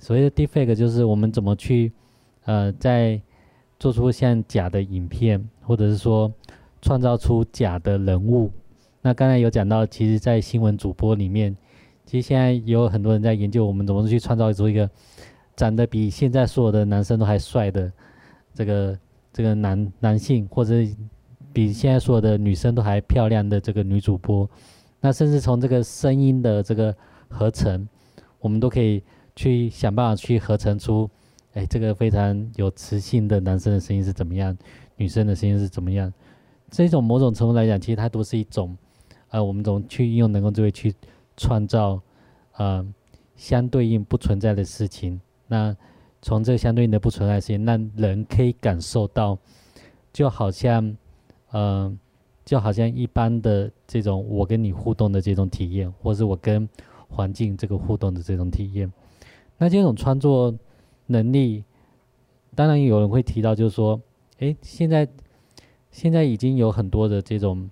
[0.00, 1.92] 所谓的 deepfake 就是我们怎么去，
[2.46, 3.20] 呃，在
[3.78, 6.32] 做出像假的影片，或者是说
[6.80, 8.50] 创造出假的人物。
[9.02, 11.54] 那刚才有讲到，其实，在新闻主播里面，
[12.06, 14.88] 其实现在有很多人在研究我们怎么去创造出一个
[15.54, 17.92] 长得比现在所有的男生都还帅的
[18.54, 18.98] 这个
[19.34, 20.74] 这个男男性，或者
[21.52, 24.48] 比现在所有的女生都还漂亮的这个女主播。
[25.00, 26.94] 那甚至从这个声音的这个
[27.28, 27.86] 合成，
[28.40, 29.02] 我们都可以。
[29.40, 31.08] 去想办法去合成出，
[31.54, 34.54] 哎，这个非常有磁性的男生的声音是怎么样，
[34.96, 36.12] 女生的声音是怎么样？
[36.70, 38.76] 这种某种程度来讲，其实它都是一种，
[39.30, 40.94] 呃，我们怎么去应用人工智慧去
[41.38, 41.98] 创造，
[42.58, 42.86] 呃，
[43.34, 45.18] 相对应不存在的事情。
[45.46, 45.74] 那
[46.20, 49.38] 从这相对应的不存在的事情，让人可以感受到，
[50.12, 50.94] 就好像，
[51.52, 51.90] 呃，
[52.44, 56.68] 就好像一般的这种我跟你互动的这种体验，或是我跟
[57.08, 58.92] 环境这个互动的这种体验。
[59.62, 60.54] 那这种创作
[61.04, 61.62] 能力，
[62.54, 64.00] 当然有人会提到，就是说，
[64.38, 65.06] 诶，现在
[65.90, 67.70] 现在已经有很多的这种，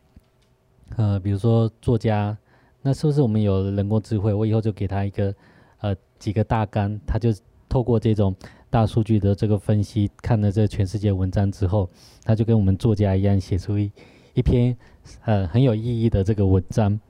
[0.97, 2.37] 呃，比如说作家，
[2.83, 4.35] 那是不是我们有人工智慧？
[4.35, 5.35] 我以后就给他一个，
[5.81, 7.31] 呃，几个大纲，他就
[7.71, 8.37] 透过这种
[8.69, 11.89] 大数据的这个分析，看了这全世界文章之后，
[12.23, 13.91] 他就跟我们作家一样，写出一
[14.35, 14.77] 一篇，
[15.25, 17.01] 呃，很有意义的这个文章。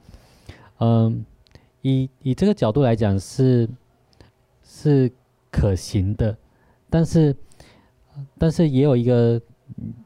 [0.79, 1.27] 嗯，
[1.83, 3.69] 以以这个角度来讲是。
[4.81, 5.11] 是
[5.51, 6.37] 可行的，
[6.89, 7.35] 但是，
[8.39, 9.41] 但是也有一个，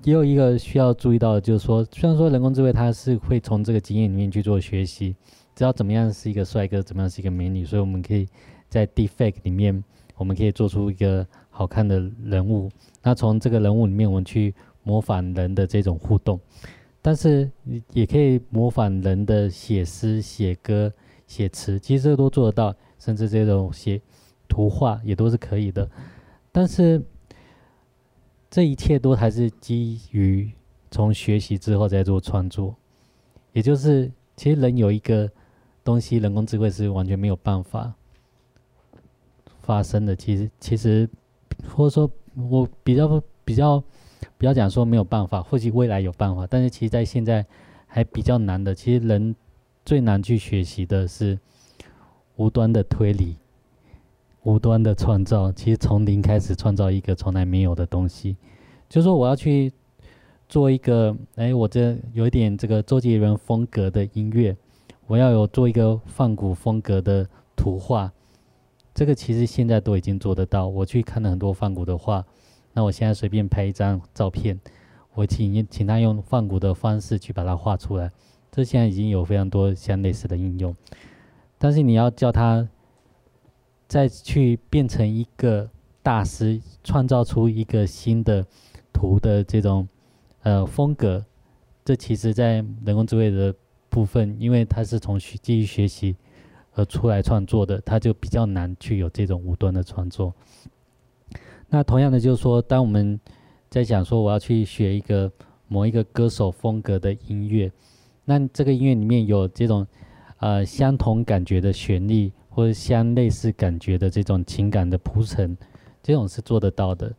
[0.02, 5.14] 也有一个需要注意到的，就是说，虽然说人工智慧它是会从这个经验里面去做学习，
[5.54, 8.26] 知道怎么样是一个帅哥，怎么样是一个美女，所以我们可以
[8.70, 9.84] 在 deepfake 里面，
[10.16, 12.70] 我们可以做出一个好看的人物。
[13.02, 14.54] 那从这个人物里面，我们去
[14.84, 16.40] 模仿人的这种互动，
[17.02, 17.50] 但是
[17.92, 20.90] 也可以模仿人的写诗、写歌、
[21.26, 24.00] 写词，其实这都做得到，甚至这种写。
[24.52, 25.88] 图画也都是可以的，
[26.52, 27.02] 但是
[28.50, 30.52] 这一切都还是基于
[30.90, 32.76] 从学习之后再做创作，
[33.54, 35.30] 也就是其实人有一个
[35.82, 37.94] 东西，人工智慧是完全没有办法
[39.62, 40.14] 发生的。
[40.14, 41.08] 其实，其实
[41.74, 42.10] 或者说
[42.50, 43.82] 我比较比较
[44.36, 47.46] 比较讲说没有办法，或许未来有办法，但是其实在现在
[47.86, 48.74] 还比较难的。
[48.74, 49.34] 其实人
[49.82, 51.38] 最难去学习的是
[52.36, 53.36] 无端的推理。
[54.44, 58.36] 无端的创造，其实从零开始创造一个从来没有的东西，
[58.88, 59.72] 就说我要去
[60.48, 64.56] 做一个，哎，我这有一点这个周杰伦风格的音乐，
[65.06, 67.24] 我要有做一个梵谷风格的
[67.54, 68.10] 图画，
[68.92, 70.66] 这个其实现在都已经做得到。
[70.66, 72.24] 我去看了很多梵谷的画，
[72.72, 74.58] 那我现在随便拍一张照片，
[75.14, 78.10] 我请请他用梵谷的方式去把它画出来，
[78.50, 80.74] 这现在已经有非常多相类似的应用，
[81.58, 82.68] 但是你要叫他。
[83.92, 85.68] 再去变成一个
[86.02, 88.42] 大师，创造出一个新的
[88.90, 89.86] 图的这种
[90.44, 91.22] 呃风格，
[91.84, 93.54] 这其实在人工智慧的
[93.90, 96.16] 部分，因为它是从学继续学习
[96.72, 100.32] 而出来创作的，它就比较难去有这种无端的创作。
[101.68, 103.20] 那同样的就是说，当我们
[103.68, 105.30] 在想说我要去学一个
[105.68, 107.70] 某一个歌手风格的音乐，
[108.24, 109.86] 那这个音乐里面有这种
[110.38, 112.32] 呃相同感觉的旋律。
[112.54, 115.56] 或者相类似感觉的这种情感的铺陈，
[116.02, 117.10] 这种是做得到的。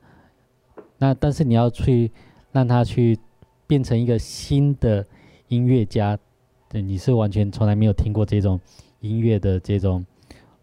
[0.99, 2.11] 那但是你要去
[2.51, 3.17] 让他去
[3.65, 5.03] 变成一个新的
[5.47, 6.15] 音乐家，
[6.69, 8.59] 对，你是完全从来没有听过这种
[8.99, 10.05] 音乐的这种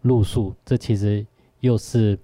[0.03, 1.25] 路数，这其实
[1.59, 2.17] 又是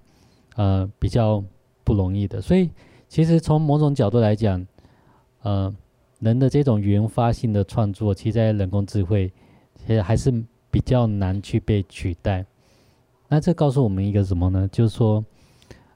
[0.56, 1.44] 呃比较
[1.84, 2.42] 不容易的。
[2.42, 2.70] 所以
[3.10, 4.66] 其实从某种角度来讲，
[5.42, 5.76] 呃，
[6.20, 9.30] 人的这种原发性的创作，其实在人工智慧
[9.76, 10.34] 其实还是。
[10.78, 12.46] 比较难去被取代，
[13.28, 14.70] 那这告诉我们一个什么呢？
[14.72, 15.26] 就是说，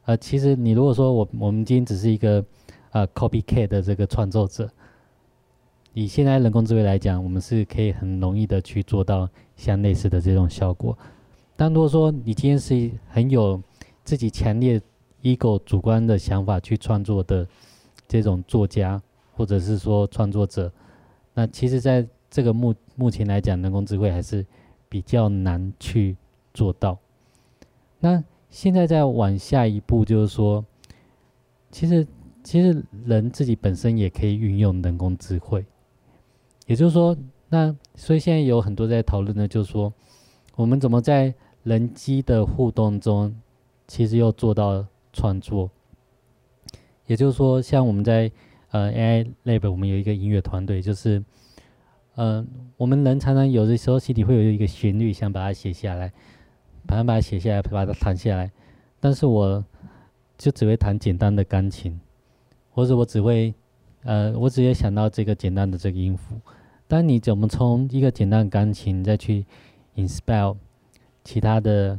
[0.06, 2.44] 呃，其实你如果说我我们今天只是一个
[2.90, 4.68] 呃 copycat 的这个创作者，
[5.94, 10.98] 以现在人工智慧来讲，我们是可以很容易的去做到像类似的这种效果。
[11.56, 13.62] 但如果说你今天是很有
[14.04, 14.82] 自己强烈
[15.22, 17.48] ego 主观的想法去创作的
[18.08, 19.00] 这种作家，
[19.34, 20.74] 或者是说创作者，
[21.36, 24.44] 那其实在这个目目前来讲，人工智慧还是。
[24.92, 26.18] 比较难去
[26.54, 27.00] 做到。
[28.02, 30.66] 那现在再往下一步，就是说，
[31.72, 32.06] 其实
[32.44, 35.66] 其实人自己本身也可以运用人工智慧。
[36.68, 37.16] 也就是说，
[37.48, 39.94] 那所以现在有很多在讨论的，就是说，
[40.58, 43.34] 我们怎么在人机的互动中，
[43.88, 45.72] 其实又做到创作。
[47.08, 48.30] 也就是说，像我们在
[48.72, 51.24] 呃 AI Lab，我们有一个音乐团队，就是。
[52.16, 52.48] 嗯、
[52.78, 56.12] 我们人常常有的时候心里会有一个旋律，想把它写下来，
[56.86, 58.52] 把它把它写下来，把它弹下来。
[59.00, 59.64] 但是我
[60.38, 62.00] 就只会弹简单的钢琴，
[62.70, 63.54] 或者我只会，
[64.04, 66.36] 呃，我只会想到这个简单的这个音符。
[66.88, 69.46] 但你怎么从一个简单的钢琴再去
[69.96, 70.56] inspire
[71.24, 71.98] 其他的、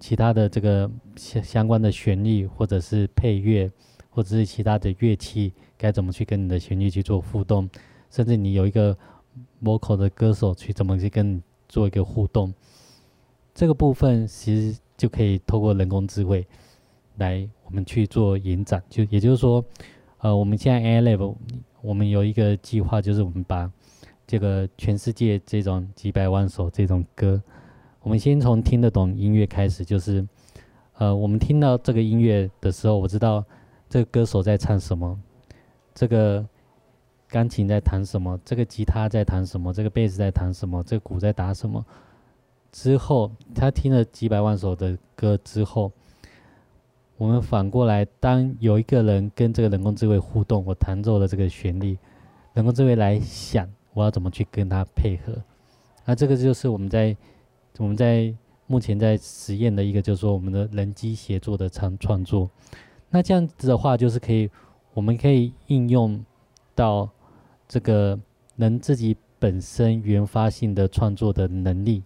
[0.00, 3.70] 其他的这个相相关的旋律，或者是配乐，
[4.10, 7.70] 或者是其他的乐器，该怎么去跟你的旋律去做互动？
[8.10, 8.96] 甚至你有一个
[9.62, 12.52] vocal 的歌手去怎么去跟你做一个互动，
[13.54, 16.46] 这个部分其实就可以透过人工智慧
[17.16, 18.82] 来我们去做延展。
[18.88, 19.64] 就也就是说，
[20.18, 21.34] 呃，我们现在 AI level，
[21.82, 23.70] 我们有一个计划，就是我们把
[24.26, 27.42] 这个全世界这种几百万首这种歌，
[28.02, 30.26] 我们先从听得懂音乐开始，就是
[30.94, 33.44] 呃，我们听到这个音乐的时候，我知道
[33.88, 35.18] 这个歌手在唱什么，
[35.94, 36.46] 这个。
[37.28, 38.38] 钢琴在弹什么？
[38.44, 39.72] 这个吉他在弹什么？
[39.72, 40.82] 这个贝斯在弹什么？
[40.84, 41.84] 这个鼓在打什么？
[42.70, 45.90] 之后，他听了几百万首的歌之后，
[47.16, 51.98] 我们反过来，当有一个人跟这个人工智慧互动，我弹奏了这个旋律，
[52.54, 55.32] 人工智慧来想我要怎么去跟他配合。
[56.04, 57.16] 那这个就是我们在
[57.78, 58.32] 我们在
[58.66, 62.48] 目前在实验的一个，就是说我们的人机协作的创创作。
[63.10, 64.50] 那这样子的话，就是可以，
[64.94, 66.24] 我们可以应用
[66.74, 67.10] 到。
[67.68, 68.18] 这个
[68.54, 72.02] 能自己本身原发性的创作的能力，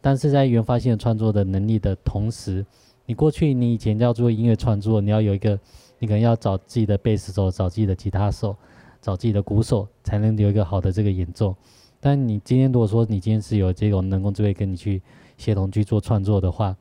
[0.00, 2.64] 但是在原发性的创作的能力的同时，
[3.04, 5.58] 你过去你以前要做音乐创作，你要有一个，
[5.98, 8.56] 你可能要找自己的贝斯手，找自己的吉他手，
[9.00, 11.54] 找自己的鼓手，才能有一个好的这个演奏。
[12.00, 15.02] 但你今天如果说你今天是有这种人工智慧跟你去
[15.36, 16.76] 协同去做创作的话，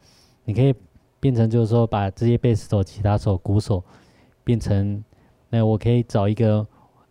[0.46, 0.74] 你可以
[1.20, 3.84] 变成就是说把这些贝斯手、吉他手、鼓手
[4.44, 5.04] 变成，
[5.50, 6.66] 那我可以找一个。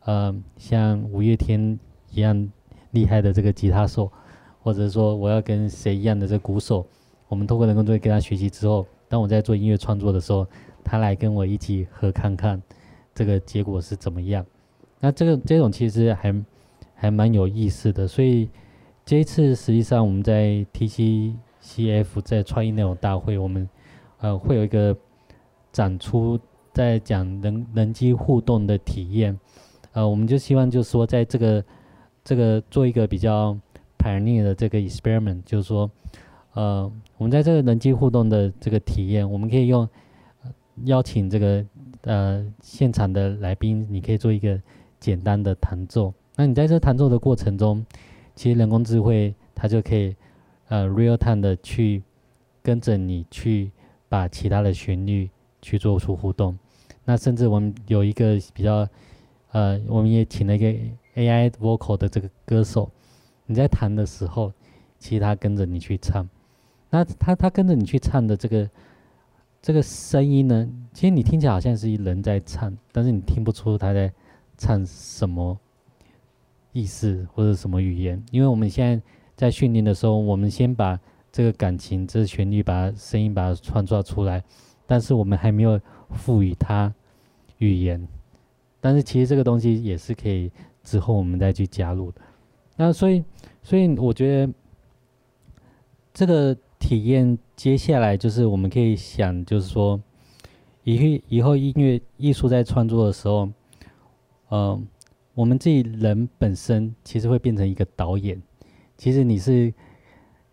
[0.05, 1.78] 呃，像五月天
[2.11, 2.50] 一样
[2.90, 4.11] 厉害的这个吉他手，
[4.62, 6.86] 或者说我要跟谁一样的这鼓手，
[7.28, 10.46] 我们透过人工智能跟他学习之后，当我在做音乐创作的时候，
[10.84, 12.62] 他来跟我一起合看看
[13.14, 14.44] 这个结果是怎么样。
[15.00, 16.44] 那这个这种其实还
[16.94, 18.07] 还蛮有意思的。
[18.07, 18.48] 所以
[19.05, 23.68] 这一次实际上我们在 TCCF 在创意内容大会，我们
[24.18, 24.94] 呃会有一个
[25.72, 26.38] 展出，
[26.74, 29.38] 在讲人人机互动的体验。
[29.95, 31.64] 呃，我们就希望就是说，在这个
[32.24, 33.57] 这个做一个比较
[33.97, 35.88] pioneer 的这个 experiment，就是说，
[36.55, 39.88] 呃，我们在这个人机互动的这个体验，我们可以用
[40.86, 41.64] 邀请这个
[42.03, 44.61] 呃现场的来宾，你可以做一个
[44.99, 46.12] 简单的弹奏。
[46.34, 47.86] 那你在这弹奏的过程中，
[48.34, 50.16] 其实人工智慧它就可以
[50.70, 52.03] 呃 real time 的去
[52.64, 53.70] 跟着你去
[54.09, 55.30] 把其他的旋律
[55.62, 56.59] 去做出互动。
[57.05, 58.88] 那甚至我们有一个比较。
[59.55, 60.66] 呃，我们也请了一个
[61.14, 62.90] AI vocal 的这个歌手，
[63.46, 64.52] 你在弹的时候，
[64.98, 66.28] 其实他跟着你去唱，
[66.90, 68.68] 那他他跟着你去唱的这个
[69.62, 74.12] 这个声音呢，其实你听起来好像是一人在唱，但是你听不出他在
[74.59, 75.57] 唱什么
[76.72, 79.00] 意思或者什么语言，因为我们现在
[79.36, 80.98] 在训练的时候，我们先把
[81.30, 84.42] 这个感情、这旋律、把声音把它创造出来，
[84.84, 85.80] 但是我们还没有
[86.11, 86.92] 赋予它
[87.59, 88.05] 语言。
[88.85, 92.20] 但是其实这个东西也是可以之后我们再去加入的。
[92.76, 93.24] 那所以，
[93.62, 94.53] 所以我觉得
[96.12, 99.99] 这个体验接下来就是我们可以想，就是说，
[100.82, 103.49] 以后以后音乐艺术在创作的时候，
[104.51, 104.78] 呃，
[105.32, 108.43] 我们自己人本身其实会变成一个导演。
[108.99, 109.72] 其实你是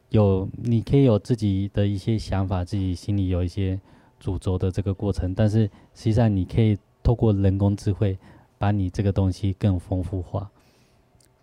[0.08, 3.78] 有，你可以有自己的一些想法，自己心里有一些
[4.22, 6.78] 主轴的这个过程，但是实际上你可以。
[7.04, 8.18] 透过人工智慧，
[8.58, 10.50] 把你这个东西更丰富化。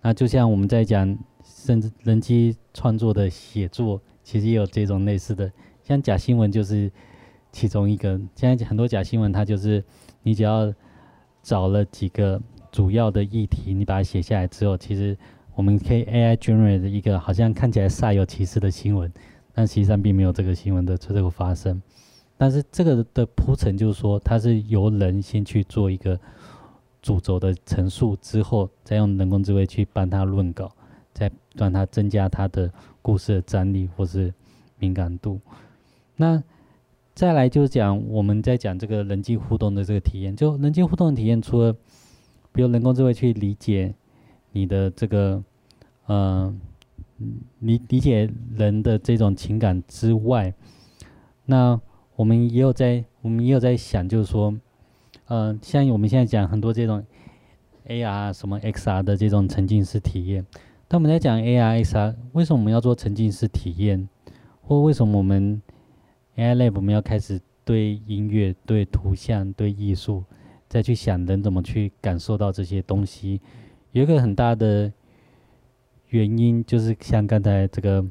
[0.01, 5.51] 那就像我们在讲，甚至人机创作的写作，其实也有这种类似的。
[5.83, 6.91] 像假新闻就是
[7.51, 8.21] 其中一个。
[8.37, 9.83] 现在很多假新闻，它就是
[10.23, 10.73] 你只要
[11.43, 12.41] 找了几个
[12.71, 15.19] 主要的议题，你把它写下来之后，其实
[15.55, 19.13] 我们可以 AI generate 一个好像看起来煞有其事的新闻，
[19.53, 21.83] 但实际上并没有这个新闻的这个发生。
[22.39, 26.19] 但是这个的铺陈就是说，它是由人先去做一个
[27.03, 30.71] 主轴的陈述，之后再用人工智慧去帮他论稿，
[31.13, 32.73] 再让他增加他的
[33.03, 34.33] 故事的张力或是
[34.79, 35.41] 敏感度。
[36.17, 36.43] 那
[37.15, 41.73] 再来就是讲我们在讲这个人机互动的这个体验，就人机互动的体验，除了
[42.53, 43.93] 比如人工智慧去理解
[44.53, 45.43] 你的这个，
[46.07, 46.55] 呃，
[47.59, 50.55] 理理解人的这种情感之外，
[51.45, 51.81] 那
[52.19, 54.53] 我们也有在，我们也有在想，就是说，
[55.27, 57.01] 呃，像我们现在讲很多这种
[57.87, 60.45] AR 什么 XR 的这种沉浸式体验。
[60.89, 64.09] 当我们在讲 AR XR，为什么我们要做沉浸式体验？
[64.63, 65.63] 或为什么我们
[66.35, 70.25] AI Lab 我们要开始对音乐、对图像、对艺术
[70.69, 73.41] 再去想人怎么去感受到这些东西？
[73.93, 74.93] 有一个很大的
[76.09, 78.05] 原因，就是像刚才这个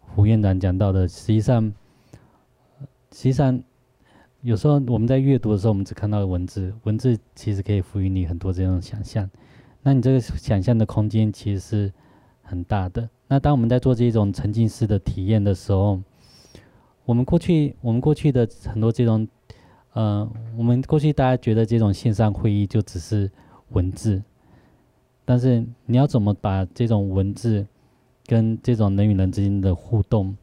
[0.00, 1.70] 胡院长讲到的，实际上。
[3.12, 3.62] 实际上，
[4.42, 9.28] 有时候我们在阅读的时候，我们只看到文字，文字其实可以赋予你很多这种想象。
[9.82, 11.92] 那你这个想象的空间其实是
[12.42, 13.08] 很大的。
[13.28, 16.00] 那当我们在做这种沉浸式的体验的时候，
[17.04, 19.26] 我们过去我们过去的很多这种，
[19.92, 23.30] 呃，我们过去大家觉得这种线上会议就只是
[23.70, 24.22] 文字，
[25.24, 27.66] 但是你要怎么把这种文字
[28.26, 30.36] 跟这种人与人之间的互动，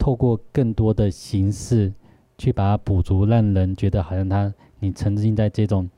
[0.00, 1.92] 透过更多的形式
[2.38, 5.90] 去把它补足，让人觉得好像他你沉浸在这种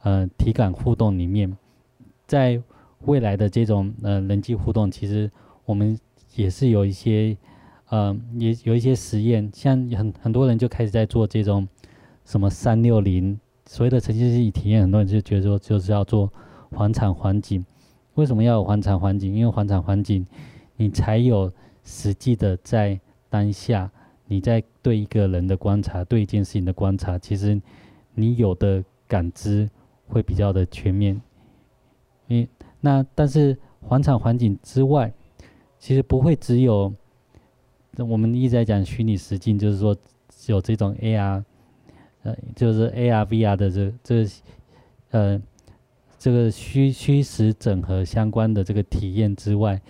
[0.00, 1.54] 呃体感互动里面，
[2.26, 2.58] 在
[3.00, 5.30] 未来的这种呃人际互动，其实
[5.66, 5.98] 我们
[6.34, 7.36] 也是有一些
[7.90, 11.68] 呃也有一些实验，像很很多人就开始在做这种
[12.24, 16.32] 什么三六零所谓的沉浸式体验，很多人就觉得说就是要做
[16.70, 17.62] 环场环境，
[18.14, 19.34] 为什么要有环场环境？
[19.34, 20.26] 因为环场环境
[20.76, 21.52] 你才有
[21.84, 22.98] 实际的在。
[23.32, 23.90] 当下
[24.26, 27.58] 你在对一个人的观察，对一件事情的观察，其实
[28.14, 29.66] 你有的感知
[30.06, 31.18] 会比较的全面。
[32.26, 32.46] 你
[32.78, 35.10] 那但是环场环境之外，
[35.78, 36.92] 其实不会只有
[37.96, 39.96] 我们一直在讲虚拟实境，就是说
[40.48, 41.42] 有这种 AR，
[42.24, 44.26] 呃，就是 AR VR 的这这
[45.10, 45.42] 呃
[46.18, 49.80] 这个虚虚实整合相关的这个体验之外。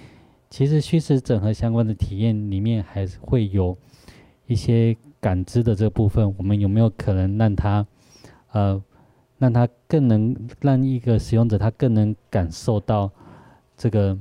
[0.53, 3.75] 其实虚实整合相关的体验里面，还是会有
[4.47, 6.35] 一些感知的这部分。
[6.37, 7.87] 我们有没有可能让它，
[8.53, 8.83] 呃，
[9.39, 13.11] 让它更能让一个使用者他更能感受到
[13.79, 14.15] 这个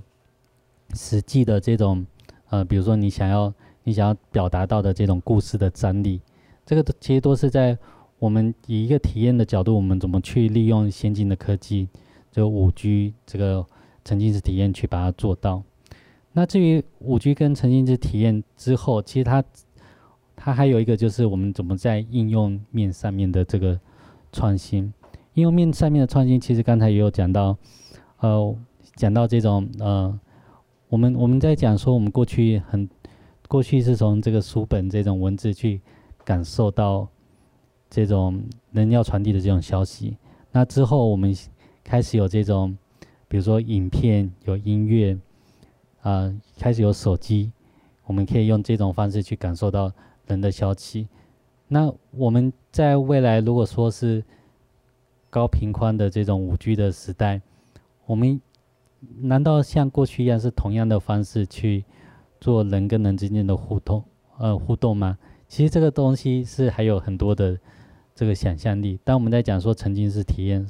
[0.94, 2.06] 实际的这种，
[2.50, 3.54] 呃，比如说你想要
[3.84, 6.22] 你想要表达到的这种故事的张力，
[6.66, 7.78] 这个其实都是在
[8.20, 11.90] 我们以一个体验的角度，我们怎么去利用先进的科技，
[12.32, 13.66] 就五 G 这个
[14.06, 15.62] 沉浸式体验去把它做到。
[16.34, 19.44] 那至于五 G 跟沉浸式体验之后，其实它
[20.36, 23.80] 它还有一个就是我们怎么在应用面上面的这个
[24.32, 24.94] 创新。
[25.34, 27.58] 应用面上面的创新，其实刚才也有讲到，
[28.20, 28.56] 呃，
[28.96, 30.20] 讲到这种呃，
[30.90, 32.90] 我们我们在讲说我们过去很。
[33.48, 35.82] 过去是从这个书本这种文字去
[36.24, 37.06] 感受到
[37.90, 40.16] 这种人要传递的这种消息，
[40.54, 41.36] 那之后我们
[41.84, 42.78] 开始有这种，
[43.28, 45.18] 比如说影片、有音乐，
[46.02, 47.52] 啊、开始有手机，
[48.06, 49.92] 我们可以用这种方式去感受到
[50.28, 51.08] 人的消息。
[51.68, 54.24] 那我们在未来如果说是
[55.30, 57.42] 高频宽的这种五 G 的时代，
[58.06, 58.42] 我们
[59.20, 61.86] 难道像过去一样是同样的方式去？
[62.44, 64.04] 做人跟人之间的互动，
[64.40, 65.16] 呃，互动吗？
[65.48, 67.56] 其实这个东西是还有很多的
[68.16, 69.00] 这个想象力。
[69.04, 70.66] 当我们在讲说沉浸式体验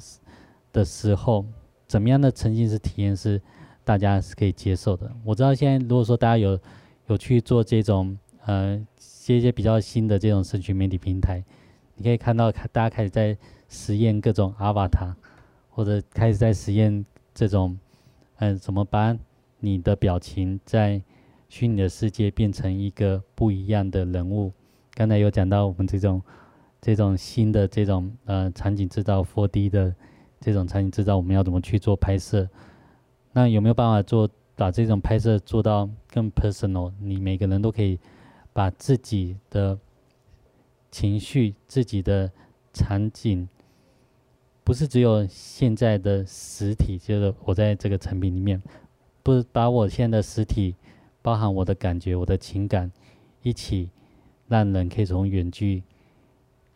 [0.74, 1.46] 的时候，
[1.88, 3.42] 怎么样的沉浸式体验是
[3.84, 5.12] 大家是可以接受的？
[5.24, 6.60] 我知道现在如果说大家有
[7.08, 8.78] 有去做这种呃
[9.28, 11.44] 一些比较新的这种社群媒体平台，
[11.96, 13.38] 你可以看到，大家开始在
[13.70, 15.14] 实验各种 avatar，
[15.70, 17.78] 或者开始在实验这种
[18.38, 19.16] 嗯、怎么把
[19.60, 21.02] 你的表情在
[21.48, 24.52] 虚拟的世界变成一个不一样的人物。
[24.96, 26.22] 刚才有讲到我们这种
[26.82, 29.94] 这种新的这种呃场景制造 4D 的
[30.40, 32.50] 这种场景制造，我们要怎么去做拍摄？
[33.34, 36.92] 那有没有办法做把这种拍摄做到更 personal？
[37.00, 38.00] 你每个人都可以
[38.54, 39.78] 把自己的
[40.90, 42.32] 情绪、自己的
[42.74, 43.48] 场景，
[44.64, 48.62] 不是只有现在的实体，就是我在这个产品里面，
[49.24, 50.76] 不是把我现在的实体。
[51.24, 52.92] 包含我的感觉、我的情感，
[53.44, 53.92] 一起
[54.48, 55.84] 让人可以从远距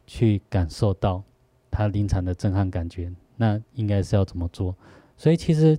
[0.05, 1.23] 去感受到
[1.71, 3.11] 他临场的震撼感觉。
[3.37, 4.75] 那应该是要怎么做？
[5.17, 5.75] 所以其实，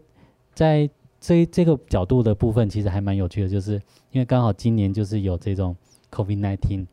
[0.56, 0.88] 在
[1.20, 3.74] 这这个角度的部分，其实还蛮有趣的，就是
[4.10, 5.76] 因为刚好今年就是有这种
[6.10, 6.86] COVID-19，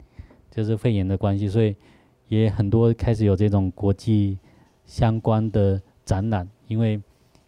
[0.51, 1.73] 就是肺炎的关系，所以
[2.27, 4.37] 也很多开始有这种国际
[4.85, 6.45] 相关的展览。
[6.67, 7.01] 因为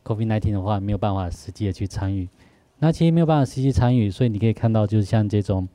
[0.06, 2.30] COVID-19 的话，没有办法实际的去参与。
[2.80, 5.68] 那其实没有办法实际参与，所以你可以看到，就是像这种，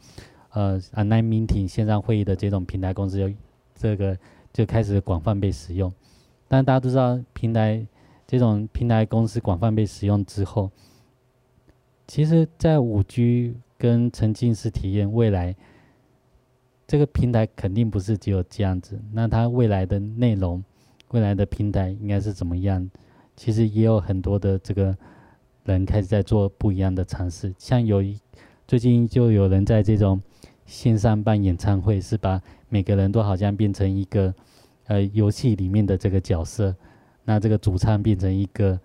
[0.53, 3.31] 呃，online meeting 线上会议的这种平台公司，有
[3.75, 4.17] 这个
[4.55, 5.93] 就开始广泛被使用。
[6.49, 7.87] 但大家都知道，平台
[8.31, 10.71] 这种平台公司广泛被使用之后，
[12.07, 15.57] 其实，在五 G 跟沉浸式体验未来，
[16.87, 19.03] 这个平台肯定不是只有这样子。
[19.13, 20.63] 那它未来的内容，
[21.09, 22.89] 未来的平台应该是怎么样？
[23.35, 24.97] 其实也有很多的这个。
[25.65, 28.19] 人开始在做不一样的尝试，像有一
[28.67, 30.21] 最近就有人在这种
[30.65, 34.35] 线上办演唱会，是把每个人都好像变成一个
[34.87, 36.75] 呃游戏里面的这个角色，
[37.31, 38.77] 那这个主唱变成一个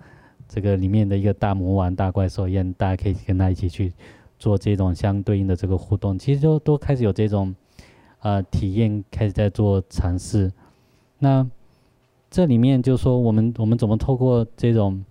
[0.47, 3.91] 这个里面的一个大魔王、大怪兽一样，大家可以跟他一起去
[4.37, 6.15] 做这种相对应的这个互动。
[6.19, 7.55] 其实都都开始有这种
[8.19, 10.53] 呃体验，开始在做尝试。
[11.17, 11.43] 那
[12.29, 15.03] 这里面就说我们我们怎么透过这种。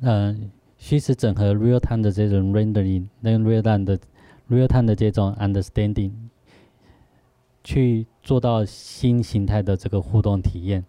[0.00, 0.34] 呃，
[0.76, 3.98] 虚实整合 real time 的这种 rendering，那个 real time 的
[4.48, 6.12] real time 的这种 understanding，
[7.64, 10.84] 去做到新形态的这个互动体验，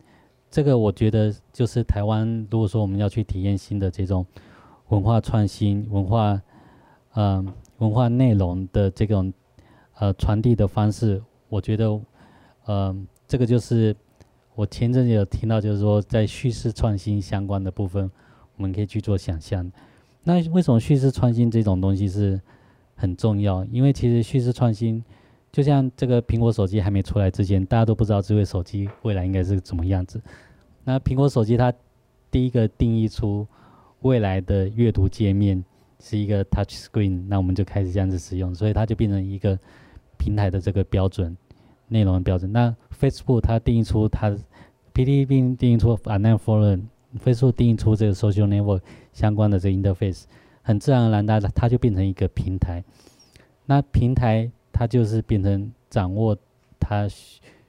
[0.51, 4.25] 这个我觉得就是台湾，如果说我们要去体验新的这种
[4.89, 6.41] 文化创新、文化
[7.13, 7.45] 呃
[7.77, 9.33] 文化内容的这种
[9.99, 11.99] 呃传递的方式，我觉得
[12.65, 12.95] 呃
[13.27, 13.95] 这个就是
[14.55, 18.09] 我前阵子有听到，就是说在叙事创新相关的部分。
[18.55, 19.71] 我们可以去做想象。
[20.21, 22.37] 那为什么叙事创新这种东西是
[22.93, 23.63] 很重要？
[23.71, 25.01] 因为其实叙事创新，
[25.51, 30.21] 就像这个苹果手机还没出来之前，大家都不知道智慧手机未来应该是怎么样子。
[30.83, 31.73] 那苹果手机它
[32.29, 33.47] 第一个定义出
[34.01, 35.63] 未来的阅读界面
[35.99, 39.57] 是一个 touch screen，那我们就开始这样子使用，所以它就变成一个
[40.17, 41.35] 平台的这个标准，
[41.87, 42.51] 内容的标准。
[42.51, 44.29] 那 Facebook 它定义出它
[44.93, 46.83] PTT 并定义出 Online Forum。
[47.23, 48.81] Facebook 定义出这个 social network
[49.13, 50.25] 相关的这个 interface，
[50.61, 52.83] 很自然而然的，它就变成一个平台。
[53.65, 56.37] 那平台它就是变成掌握
[56.79, 57.07] 它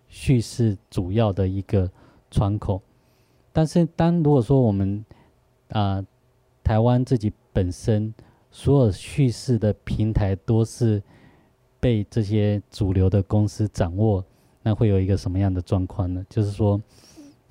[0.09, 1.91] 叙事主要的一个
[2.31, 2.81] 窗口。
[3.53, 5.05] 但是，当如果说我们
[5.71, 6.05] 啊、
[6.65, 8.13] 台湾自己本身
[8.51, 11.03] 所有叙事的平台都是
[11.79, 14.25] 被这些主流的公司掌握，
[14.63, 16.25] 那会有一个什么样的状况呢？
[16.29, 16.81] 就是说，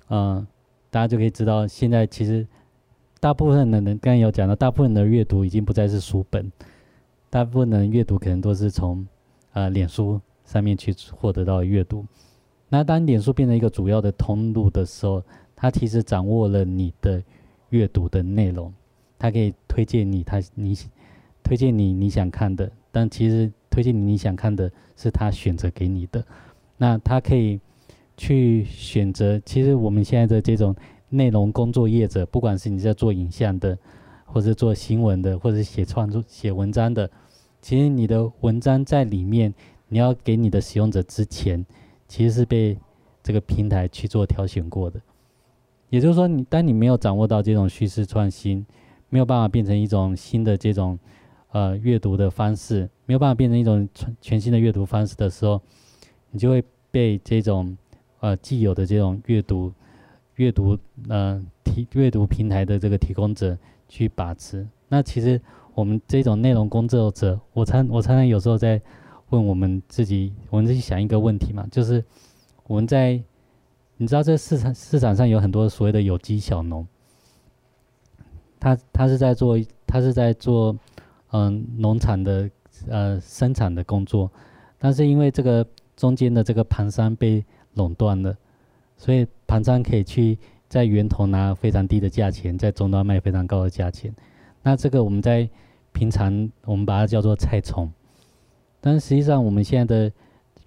[0.10, 0.46] 嗯、
[0.90, 2.46] 大家就可以知道，现在其实
[3.20, 6.52] 大部分的人刚才有讲到，大部分的阅读已经不再是书本，
[7.30, 9.08] 大部分人阅读可能都是从
[9.54, 12.06] 呃脸书上面去获得到阅读。
[12.70, 15.24] 那当脸书变成一个主要的通路的时候，
[15.56, 17.22] 它其实掌握了你的
[17.70, 18.74] 阅读的内容，
[19.18, 20.78] 它可以推荐你它你
[21.44, 26.24] 推荐你你想看的，但其实推荐你你想看的是它选择给你的。
[26.78, 27.60] 那他可以
[28.16, 30.76] 去选择，其实我们现在的这种
[31.10, 33.78] 内容工作业者，不管是你在做影像的，
[34.24, 37.10] 或者做新闻的，或者写创作写文章的，
[37.62, 39.54] 其实你的文章在里面，
[39.88, 41.66] 你要给你的使用者之前。
[42.08, 42.76] 其实是被
[43.22, 45.00] 这个平台去做挑选过的，
[45.92, 48.66] 也就是说，你当你没有掌握到这种叙事创新，
[49.10, 50.98] 没有办法变成一种新的这种
[51.52, 55.62] 呃阅读的方式，没有办法变成一种全全新的阅读方式的时候，
[56.32, 57.78] 你就会被这种
[58.22, 59.72] 呃既有的这种阅读
[60.38, 60.76] 阅读
[61.10, 63.56] 呃提阅读平台的这个提供者
[63.88, 64.68] 去把持。
[64.88, 65.40] 那其实
[65.80, 68.82] 我们这种内容工作者，我常我常常有时候在。
[69.32, 72.04] 问我们自己，我们自己想一个问题嘛，就是
[72.66, 73.22] 我们在，
[73.98, 76.88] 你知道这市场市场上有很多所谓的有机小农，
[78.60, 79.56] 他他是在做
[79.86, 80.76] 他是在做
[81.30, 82.50] 嗯农场的
[82.88, 84.32] 呃生产的工作，
[84.80, 85.64] 但是因为这个
[85.96, 88.36] 中间的这个盘商被垄断了，
[88.98, 94.12] 所以盘商可以去在源头拿非常低的价钱，在终端卖非常高的价钱，
[94.64, 95.48] 那这个我们在
[96.00, 97.92] 平常我们把它叫做菜虫。
[98.80, 100.12] 但实际上，我们现在的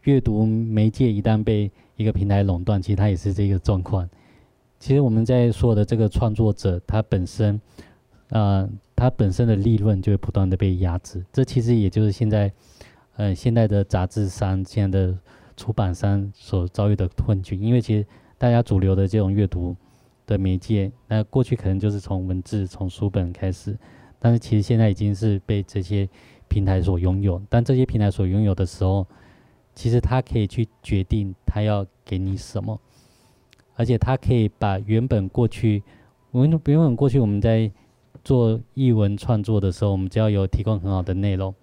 [0.02, 4.06] 阅读媒介一旦被一个平台垄断，其实它也是这个状况。
[4.78, 7.58] 其实我们在说的这个创作者，他本身，
[8.28, 11.24] 呃，他本身的利润就会不断的被压制。
[11.32, 12.52] 这其实也就是现在，
[13.16, 15.18] 呃，现在的杂志商、现在的
[15.56, 17.58] 出版商所遭遇的困境。
[17.58, 18.04] 因为其实
[18.36, 19.74] 大家主流的这种阅读
[20.26, 23.78] 的媒介，那过去可能就是从文字、从书本开始，
[24.22, 26.08] 但是其实现在已经是被这些。
[26.48, 29.06] 平台所拥有，但这些平台所拥有的时候，
[29.74, 32.78] 其实它可以去决定它要给你什么，
[33.74, 35.82] 而且它可以把原本过去，
[36.30, 37.72] 我们原本过去我们在
[38.22, 41.54] 做译文创作的时候，我们只要有提供很好的内容，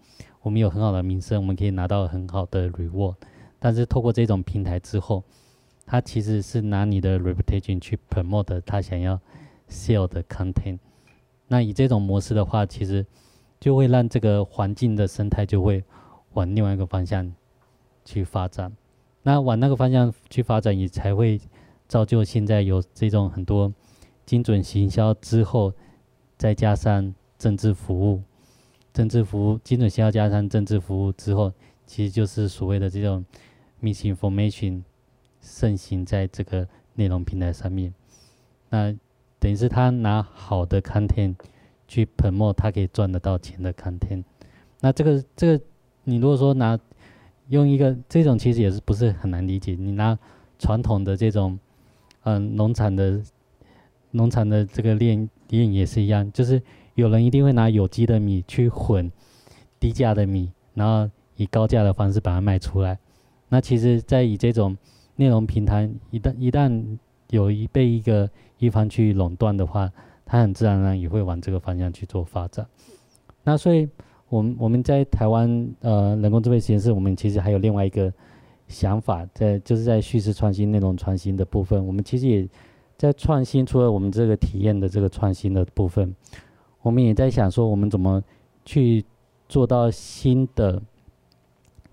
[0.42, 3.14] 我们有很好的名声，我们可以拿到很好的 reward。
[3.60, 5.24] 但是透过这种平台之后，
[5.86, 9.22] 它其实是拿你的 reputation 去 promote 它想要
[9.70, 10.80] sell 的 content。
[11.50, 13.06] 那以这种模式的话，其实。
[13.62, 15.84] 就会让这个环境的生态就会
[16.32, 17.30] 往另外一个方向
[18.06, 18.72] 去发展，
[19.24, 21.38] 那往那个方向去发展，也才会
[21.86, 23.70] 造就现在有这种很多
[24.26, 25.74] 精准行销之后，
[26.38, 28.24] 再加上政治服务，
[28.94, 31.52] 政治服务精准行销加上政治服务之后，
[31.86, 33.26] 其实就是所谓的这种
[33.82, 34.84] misinformation
[35.42, 37.94] 盛行在这个内容平台上面，
[38.70, 38.96] 那
[39.40, 41.36] 等于是他拿好的 content。
[41.92, 44.24] 去喷墨他可以赚得到钱的 content，
[44.80, 45.64] 那这个这个
[46.04, 46.78] 你如果说拿
[47.48, 50.16] 用一个这种其实也是不是很难理解，你拿
[50.60, 51.58] 传统的这种
[52.26, 53.20] 嗯农产的
[54.12, 56.62] 农产的这个链链也是一样，就是
[56.94, 59.12] 有人一定会拿有机的米去混
[59.80, 63.00] 低价的米，然后以高价的方式把它卖出来。
[63.48, 64.78] 那其实，在以这种
[65.16, 67.00] 内容平台一旦一旦
[67.32, 68.30] 有一被一个
[68.60, 69.92] 一方去垄断的话，
[70.26, 72.68] 它很自然而然也会往这个方向去做发展。
[73.44, 73.88] 那所以，
[74.28, 78.14] 我们我们在台湾呃人工智慧实验室，我们其实还有另外一个
[78.68, 82.48] 想法，在就是在叙事创新、内容创新的部分，我们其实也
[82.98, 83.66] 在创新。
[83.66, 86.14] 除了我们这个体验的这个创新的部分，
[86.82, 88.22] 我们也在想说，我们怎么
[88.66, 89.04] 去
[89.48, 90.80] 做到新的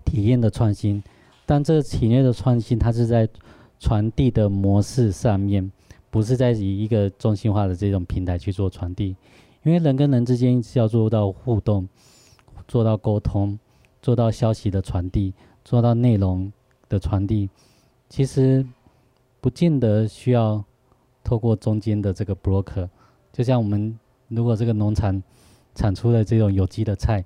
[0.05, 1.01] 体验的创新。
[1.45, 3.27] 但这个体验的创新，它是在
[3.79, 5.71] 传递的模式上面。
[6.17, 9.15] 不是在以一个中心化的这种平台去做传递，
[9.61, 11.87] 因为人跟人之间是要做到互动，
[12.67, 13.59] 做到沟通，
[14.01, 15.31] 做到消息的传递，
[15.63, 16.51] 做到内容
[16.89, 17.51] 的传递，
[18.09, 18.65] 其实
[19.39, 20.65] 不见得需要
[21.23, 22.89] 透过中间的这个 broker。
[23.31, 23.95] 就像我们
[24.27, 25.21] 如果这个农场
[25.75, 27.23] 产出的这种有机的菜，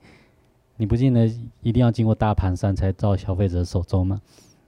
[0.76, 1.32] 你不见得
[1.62, 4.20] 一定要经过大盘商才到消费者手中嘛。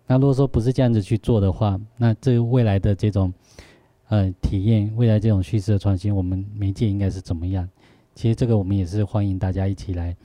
[0.07, 3.33] 那如果说不是这样子去做的话，那这未来的这种。
[4.13, 7.67] 呃，体验未来这种叙事的创新，我们媒介应该是怎么样？
[8.13, 10.15] 其实这个我们也是欢迎大家一起来，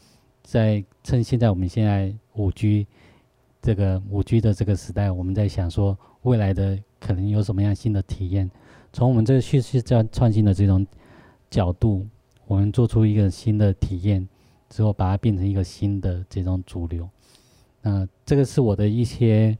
[0.42, 2.86] 在趁现在我们现在五 G
[3.62, 8.50] 这个五 G 的这个时代，我们在想说未来的可能有什么样新的体验？
[8.92, 10.86] 从我们这个叙事这样创新的这种
[11.48, 12.06] 角度，
[12.46, 14.28] 我们做出一个新的体验
[14.68, 17.08] 之后，把它变成一个新的这种主流。
[17.80, 19.56] 那这个是我的一些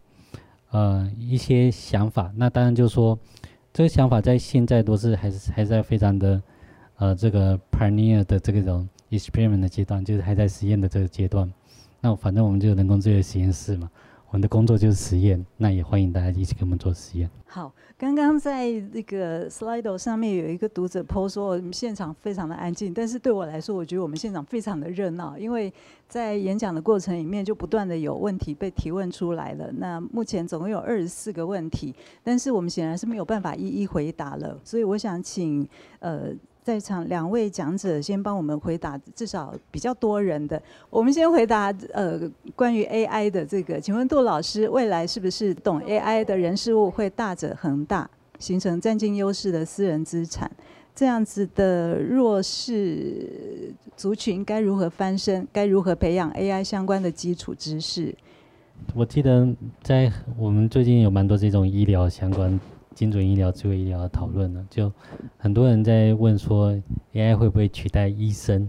[0.68, 2.30] 呃一些想法。
[2.36, 3.18] 那当然就是说。
[3.78, 6.42] 这个想法在现在都是还是还在非常的，
[6.96, 11.48] 呃，这个 pioneer 的这个种 experiment 的阶段，就是还在实验的这个阶段。
[12.00, 13.88] 那反正我们就人工智能实验室嘛。
[14.30, 17.30] 我们的工作就是实验，那也欢迎大家一起跟我们做实验。
[17.46, 25.72] 好，刚刚在那个 Slido 上面有一个读者 po 说，我们现场非常的安静，但是对我来说，我觉得我们现场非常的热闹，因为
[26.06, 29.72] 在演讲的过程里面就不断的有问题被提问出来了。
[29.72, 35.66] 那目前总共有二十四个问题，但是我们显然是没有办法一一回答了，所以我想请
[36.00, 36.34] 呃。
[36.68, 40.62] 在场两位讲者先帮我们回答，至少比较多人的。
[40.90, 42.20] 我们先回答呃
[42.54, 48.06] 关于 AI 的这个，请问杜老师，未来是不是懂 AI 的人事物会大者恒大，
[48.38, 50.50] 形成占尽优势的私人资产？
[50.94, 55.48] 这样子的弱势族群该如何翻身？
[55.50, 58.14] 该如何培养 AI 相关的基础知识？
[58.94, 59.48] 我记得
[59.82, 62.60] 在我们最近有蛮多这种医疗相关。
[62.98, 64.92] 精准医疗、智慧医疗的讨论呢，就
[65.36, 66.76] 很多人在问说
[67.12, 68.68] ，AI 会不会取代医生？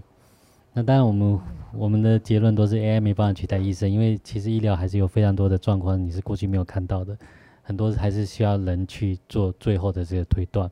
[0.71, 1.39] 那当然，我们
[1.73, 7.17] 我们的结论都是 AI 没办法取代医生，因为其实医疗还是有非常多的状况你是过去没有看到的，
[7.63, 10.69] 很多还是需要人去做最后的这个推断。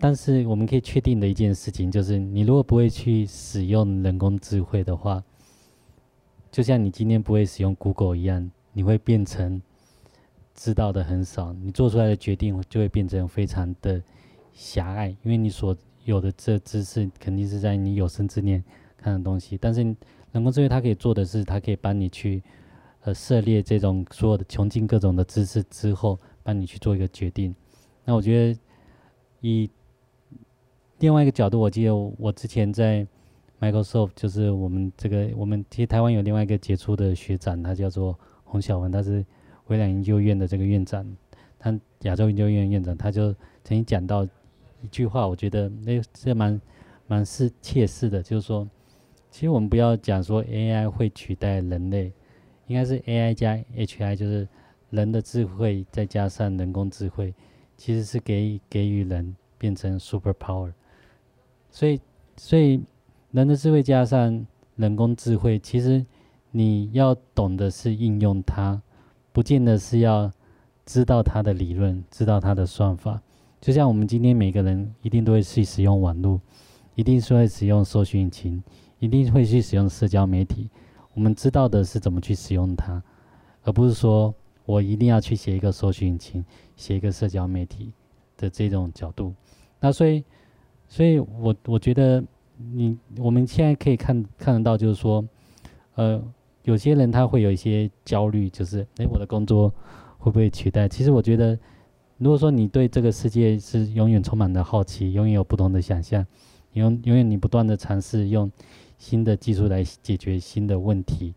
[0.00, 5.22] 但是我们可以确定的一件事情就是，你如果不会去使用人工智慧的话，
[6.50, 9.62] 就像你今天不会使用 Google 一样，你会变成。
[10.58, 14.02] 知道的很少，你做出来的决定就会变成非常的
[14.52, 18.62] 狭隘，因为你所有的这知识肯定是在你有生之年
[18.96, 19.56] 看的东西。
[19.56, 19.84] 但是
[20.32, 22.42] 人工智慧它可以做的是，它可以帮你去
[23.02, 27.54] 呃涉猎这种所有的穷尽各种的知识之后，帮你去做一个决定。
[28.04, 28.60] 那我觉得
[29.40, 29.70] 以
[30.98, 33.06] 另外一个角度，我记得我之前在
[33.60, 39.24] Microsoft，就是我们这个我们其实台湾有另外一个杰出的学长，他叫做洪小文，他是。
[39.68, 41.06] 微软研究院的这个院长，
[41.58, 43.32] 他亚洲研究院院长，他就
[43.64, 46.60] 曾经讲到一句话，我觉得那这蛮
[47.06, 48.68] 蛮是切实的，就是说，
[49.30, 52.12] 其实我们不要讲说 AI 会取代人类，
[52.66, 54.46] 应该是 AI 加 HI，就是
[54.90, 57.34] 人的智慧再加上人工智慧，
[57.76, 60.72] 其实是给给予人变成 super power。
[61.70, 62.00] 所以，
[62.36, 62.82] 所以
[63.32, 64.46] 人的智慧加上
[64.76, 66.04] 人工智慧，其实
[66.50, 68.80] 你要懂的是应用它。
[69.38, 70.32] 不见得是要
[70.84, 73.22] 知道它的理论，知道它的算法。
[73.60, 76.40] 就像我们今天每个人一定都会去使用网络，
[76.96, 78.60] 一定是会使用搜寻引擎，
[78.98, 80.68] 一定会去使用社交媒体。
[81.14, 83.00] 我们知道的是怎么去使用它，
[83.62, 84.34] 而不是说
[84.64, 87.92] 我一定要去写一个搜寻引擎，写一个社交媒体
[88.36, 89.32] 的这种角度。
[89.78, 90.24] 那所以，
[90.88, 92.20] 所以我我觉得
[92.56, 95.24] 你我们现在可以看看得到，就是说，
[95.94, 96.20] 呃。
[96.68, 99.72] 有些人他会有一些焦虑，就是诶，我的工作
[100.18, 100.86] 会不会取代？
[100.86, 101.58] 其实我觉得，
[102.18, 106.26] 如果说你对这个世界是永远充满了好奇，永远有不同的想象，
[106.74, 108.52] 永永远你不断的尝试用
[108.98, 111.32] 新的技术来解决新的问题，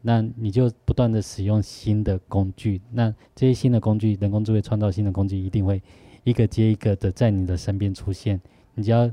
[0.00, 5.82] 那你就不断的使用新的工具，那这些新的工具，人工智慧创造新的工具，一定会
[6.22, 8.40] 一个接一个的在你的身边出现，
[8.76, 9.10] 你只要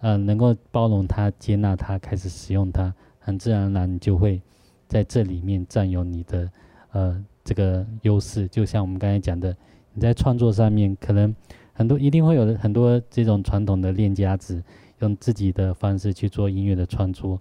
[0.00, 4.42] 呃能够包容它、接纳它、开始使用它，很自然而然你就会。
[4.88, 6.50] 在这里面占有你的
[6.92, 9.56] 呃这个优势，就像我们刚才讲的，
[9.92, 11.34] 你在创作上面可能
[11.72, 14.62] 很多一定会有很多这种传统的练家子，
[15.00, 17.40] 用自己的方式去做音乐的创作，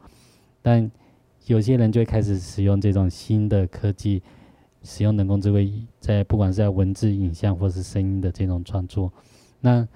[0.62, 0.90] 但
[1.46, 4.22] 有些人就会开始使用这种新的科技，
[4.84, 9.12] 使用人工智慧，在不管是在文字、影像或是声音的这种创作。
[9.62, 9.88] 那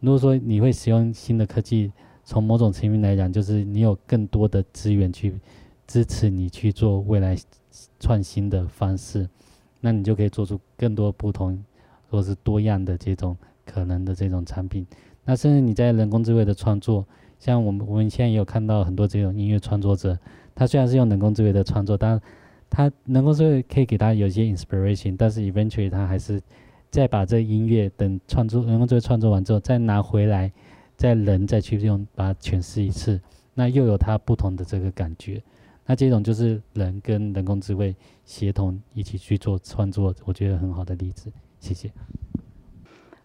[0.00, 1.90] 如果说你会使用新的科技，
[2.24, 5.34] 从某种层面来讲，就是你有更多的资源去。
[5.88, 7.36] 支持你去做未来
[7.98, 9.28] 创新的方式，
[9.80, 11.64] 那你就可以做出更多不同
[12.10, 14.86] 或是多样的这种可能的这种产品。
[15.24, 17.04] 那甚至你在人工智慧的创作，
[17.40, 20.18] 像我们我们现在也有看到很多这种音乐创作者，
[20.54, 22.20] 他虽然是用人工智慧的创作，但
[22.70, 26.40] 他人工智慧可以给他有一些 inspiration，但是 eventually 他还是
[26.90, 30.52] 再把这音乐等创作人工智慧创作完之后，再拿回来，
[30.96, 33.18] 再人再去用把它诠释一次，
[33.54, 35.42] 那又有他不同的这个感觉。
[35.88, 41.32] 那这种就是人跟人工智慧协同一起去做创作，我觉得很好的例子。
[41.58, 41.90] 谢谢。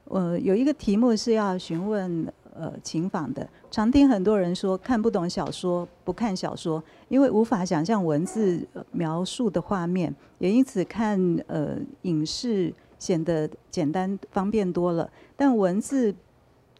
[0.06, 15.12] 我有一个题目是要询问呃请访的，常听很多人说看不懂小说不看小说，因为无法想象文字描述的画面，也因此看呃影视显得简单方便多了。
[15.36, 16.16] 但文字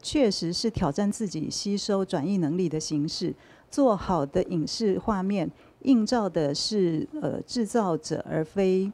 [0.02, 3.34] 确实是挑战自己吸收转译能力的形式，
[3.70, 5.52] 做好的影视画面。
[5.84, 8.92] 映照的是呃制造者，而非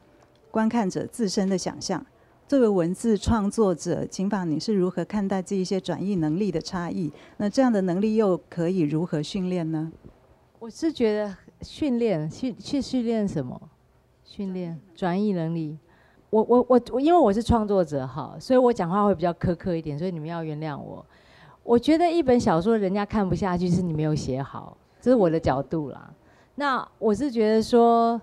[0.50, 2.04] 观看者自身的想象。
[2.46, 7.12] 作为文字创作者，请访你是如何看待这一些转译能力的差异？
[7.36, 9.92] 那这样的能力又可以如何训练呢？
[10.58, 13.60] 我是觉得训练训去训练什么？
[14.24, 15.78] 训练转译能力。
[16.30, 21.04] 我我我我，因为我是创作者哈，所以我讲话会比较苛刻一点，所以你们要原谅我。
[21.62, 26.12] 我觉得一本小说人家看不下去，是你没有写好，这是我的角度啦。
[26.60, 28.20] 那我是觉得说，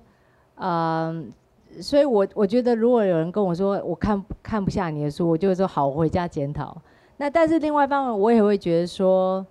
[0.57, 1.33] 嗯，
[1.81, 6.79] 所以我我觉得如果有人跟我说我看看不下你的书，我就会说好，我回家检讨。
[7.17, 9.43] 那但是另外一方面，我也会觉得说，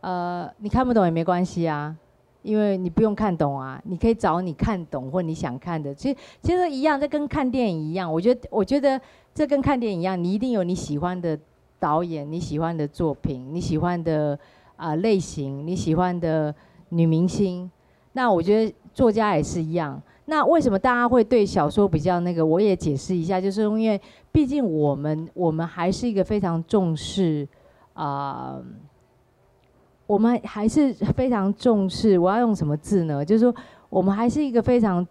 [0.00, 1.94] 呃，你看不懂也没关系啊，
[2.42, 5.94] 因为你不用看懂啊，你可以找你看懂或你想看的。
[5.94, 8.12] 其实其实一样，这跟看电影一样。
[8.12, 9.00] 我觉得我觉得
[9.32, 11.38] 这跟看电影一样，你一定有你喜欢的。
[11.78, 14.38] 导演，你喜欢的作品，你喜欢的
[14.76, 16.54] 啊、类型，你喜欢的
[16.90, 17.70] 女明星，
[18.12, 20.00] 那我觉得作家也是一样。
[20.26, 22.46] 那为什么大家会对小说比较那个？
[22.46, 27.48] 我也解释一下，就是因为毕竟我们我们还是一个非常重视
[27.94, 28.62] 啊、
[30.06, 32.18] 我们还是非常重视。
[32.18, 33.24] 我要用什么字呢？
[33.24, 33.54] 就是说，
[33.88, 35.06] 我们还是一个非常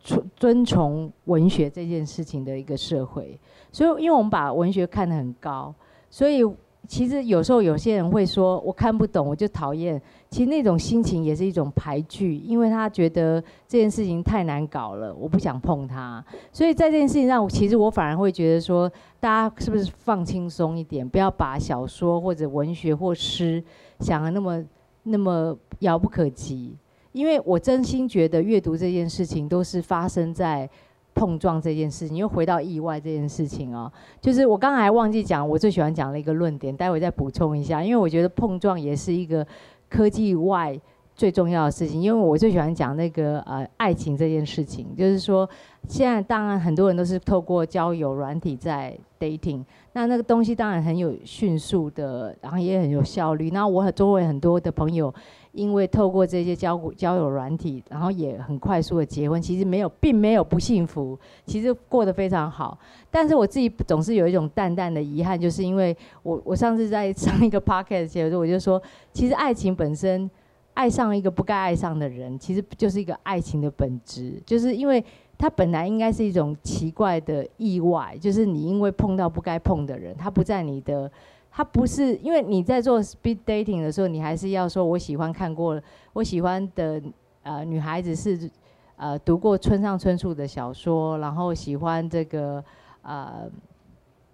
[0.00, 3.38] 尊尊崇文学这件事情的一个社会。
[3.70, 5.74] 所以，因为我们把文学看得很高。
[6.10, 6.42] 所以，
[6.88, 10.00] 其实有时候有些人会说，我看不懂，我就讨厌。
[10.32, 16.24] 其实那种心情也是一种排拒，因为他觉得这件事情太难搞了，我不想碰它。
[16.50, 23.62] 所以在这件事情上，其实我反而会觉得说，大家是不是放轻松一点，不要把小说或者文学或诗
[24.00, 24.64] 想得那么
[25.02, 26.74] 那么遥不可及。
[27.12, 30.66] 因为我真心觉得阅读这件事情都是发生在。
[31.14, 39.46] 碰撞这件事情，又回到意外这件事情哦，就是我刚才忘记讲，我最喜欢讲的一个论点，待会再补充一下，因为我觉得碰撞也是一个
[39.92, 40.78] 科技外
[41.14, 45.48] 最重要的事情，因为我最喜欢讲那个呃爱情这件事情，就是说
[45.86, 49.62] 现在当然很多人都是透过交友软体在 dating，
[49.92, 55.12] 那那个东西当然很有迅速的，然后也很有效率，那我周围很多的朋友。
[55.52, 62.78] 因为透过这些交交友软体，然后也很快速的结婚，其实没有，并没有不幸福，其实过得非常好。
[63.10, 68.82] 但是我自己总是有一种淡淡的遗憾，就是因为我我上次在上一个 podcast 的时候，我就说，
[69.12, 70.30] 其实爱情本身，
[70.72, 75.04] 爱上一个不该爱上的人，其实就是一个爱情的本质，就是因为
[75.36, 81.10] 它本来应该是一种奇怪的意外，就是你因为碰到不该碰的人，他不在你的。
[81.54, 85.78] 他不是因为你在做 speed dating 的时候，你还是要说，我喜欢看过，
[86.14, 87.00] 我喜欢的
[87.42, 88.50] 呃女孩子是
[88.96, 92.64] 呃读过村上春树的小说，然后喜欢这个
[93.02, 93.42] 呃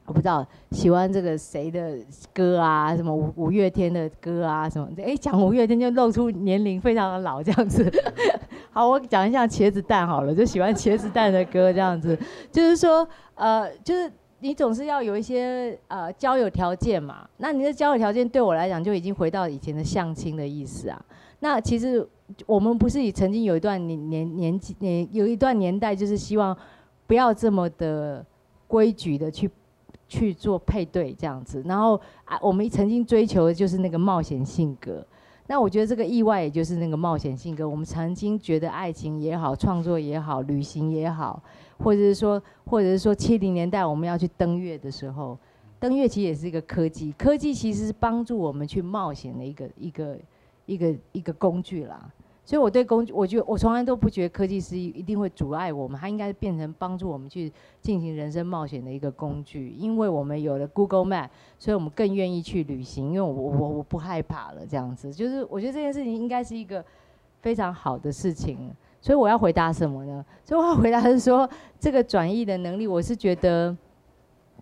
[0.06, 1.98] 我不知道喜欢这个谁的
[2.32, 7.92] 歌啊，什么五五月天的歌啊什么的，哎讲五月天就露出年龄非常的老这样子。
[8.70, 12.16] 好，我讲一下茄子蛋好了，就喜欢茄子蛋的歌这样子，
[12.52, 14.08] 就是说呃就是。
[14.40, 21.04] 你总是要有一些呃交友条件嘛，那你的交友条件对我来讲就已经回到以前的相亲的意思啊。
[21.40, 22.06] 那其实
[22.46, 26.56] 我们不是也曾经有一段年年年纪年有一段年代，就是希望
[27.06, 28.24] 不要这么的
[28.66, 29.50] 规矩的去
[30.08, 35.04] 去做配对这样子，然后啊我们曾经追求的就是那个冒险性格。
[35.50, 37.66] 那我觉得这个意外也就是那个冒险性格。
[37.66, 41.42] 我们曾经觉得爱情也好，创作也好，旅行也好。
[41.78, 45.38] 或者是说，或者是说，七零年代我们要去登月的时候，
[45.80, 50.18] 登月其实也是一个科技，科技其实是帮助我们去冒险的一个一个
[50.66, 52.10] 一个一个工具啦。
[52.44, 57.52] 所以我对工具，我觉得我从来都不觉得科技是一定会阻碍我们，它应该变成帮助我们去
[57.82, 59.68] 进行人生冒险的一个工具。
[59.68, 65.12] 因为我们有了 Google Map，所以我们更愿意去旅行，因为我我我不害怕了这样子。
[65.12, 66.82] 就是我觉得这件事情应该是一个
[67.42, 68.74] 非常好的事情。
[69.08, 70.22] 所以我要回答什么呢？
[70.44, 71.48] 所以我要回答是说，
[71.80, 73.74] 这个转译的能力，我是觉得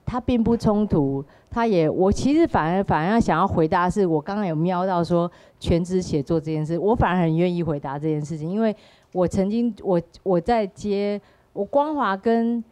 [0.04, 1.24] 它并不冲突。
[1.50, 5.28] 它也，我其实反而反而想要回答，是我刚刚有瞄到说
[5.58, 8.72] 全职写作这件事，我反而很愿意回答这件事情，因为
[9.10, 11.20] 我曾经我我在接
[11.52, 12.62] 我光华跟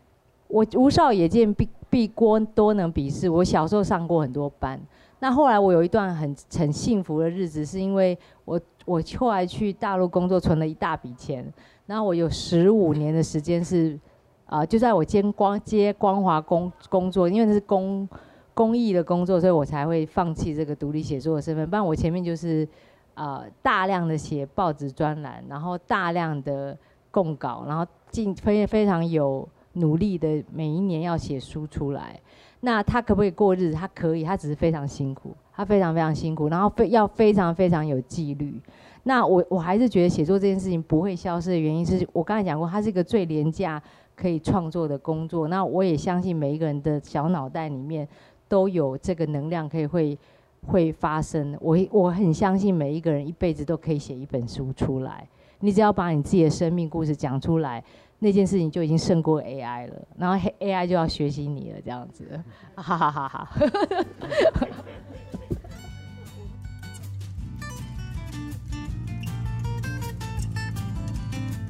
[0.46, 3.28] 我吴少也见必必多多能鄙视。
[3.28, 4.80] 我小时候上过很多班，
[5.18, 8.60] 那后来我有一段很很幸福的日子，是因为我。
[8.86, 11.42] 我后来去大陆工作，存了一大笔钱，
[11.86, 13.98] 然后我有十五年的时间是，
[14.44, 18.06] 啊、就在我接光接光华工工作，因为那是公
[18.52, 21.66] 公益的工作，所以我才会放弃这个独立写作的身份。
[21.70, 22.68] 不然我前面就是，
[23.14, 26.76] 呃，大量的写报纸专栏，然后大量的
[27.10, 32.18] 供稿，然后进非非常有努力的每一年要写书出来。
[32.60, 33.72] 那他可不可以过日子？
[33.74, 38.58] 他可以，他只是非常辛苦，他非常非常辛苦，然后非要非常非常有纪律。
[39.02, 43.82] 那我我还是觉得写作这件事情不会消失的原因是我刚才讲过，它是一个最廉价、
[44.16, 45.46] 可以创作的工作。
[45.48, 48.08] 那我也相信每一个人的小脑袋里面
[48.48, 50.18] 都有这个能量，可以会
[50.66, 51.54] 会发生。
[51.60, 55.28] 我我很相信每一个人一辈子都可以写一本书出来。
[55.60, 57.82] 你只要把你自己的生命故事讲出来，
[58.24, 60.02] 那件事情就已经胜过 AI 了。
[60.16, 62.42] 然后 AI 就要学习你了，这样子，
[62.74, 63.46] 哈哈哈哈。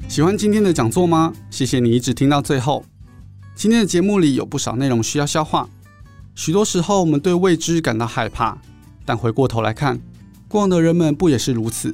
[0.07, 1.33] 喜欢今天的讲座吗？
[1.49, 2.85] 谢谢你一直听到最后。
[3.53, 5.67] 今天的节目里有不少内容需要消化。
[6.35, 8.57] 许多时候我们对未知感到害怕，
[9.03, 9.99] 但回过头来看，
[10.47, 11.93] 过往的人们不也是如此？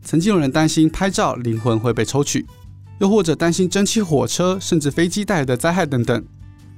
[0.00, 2.46] 曾经有人担心拍照灵魂会被抽取，
[3.00, 6.24] 又或者担心蒸汽火车甚至飞机带来的灾害等等。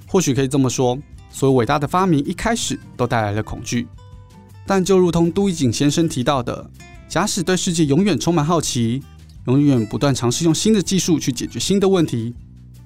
[0.07, 0.99] 或许可以这么说，
[1.31, 3.87] 所有伟大的发明一开始都带来了恐惧。
[4.66, 6.70] 但就如同都一景先生提到的，
[7.09, 9.03] 假使对世界永远充满好奇。
[9.47, 12.33] 永远不断尝试用新的技术去解决新的问题，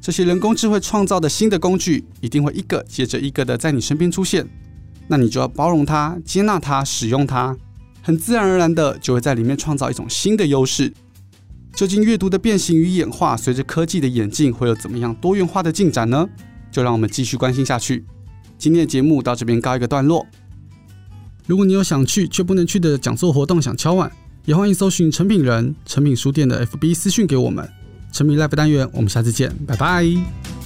[0.00, 4.48] 这些人工智慧创造的新的工具一定会一个接着一个的在你身边出现，
[5.06, 7.54] 那你就要包容它、接纳它、使用它，
[8.00, 10.90] 很自然而然的就会在里面创造一种新的优势。
[11.76, 16.26] 究竟阅读的变形与演化，随着科技的演进，会有怎么样多元化的进展呢？
[16.72, 18.02] 就让我们继续关心下去。
[18.56, 20.26] 今天的节目到这边告一个段落。
[21.46, 24.10] 如果你有想去却不能去的讲座活动，想敲碗。
[24.46, 27.68] 也欢迎搜寻成品人、成品书店的 FB 私讯给我们。
[28.10, 30.65] 成品 Live 单元，我们下次见，拜拜。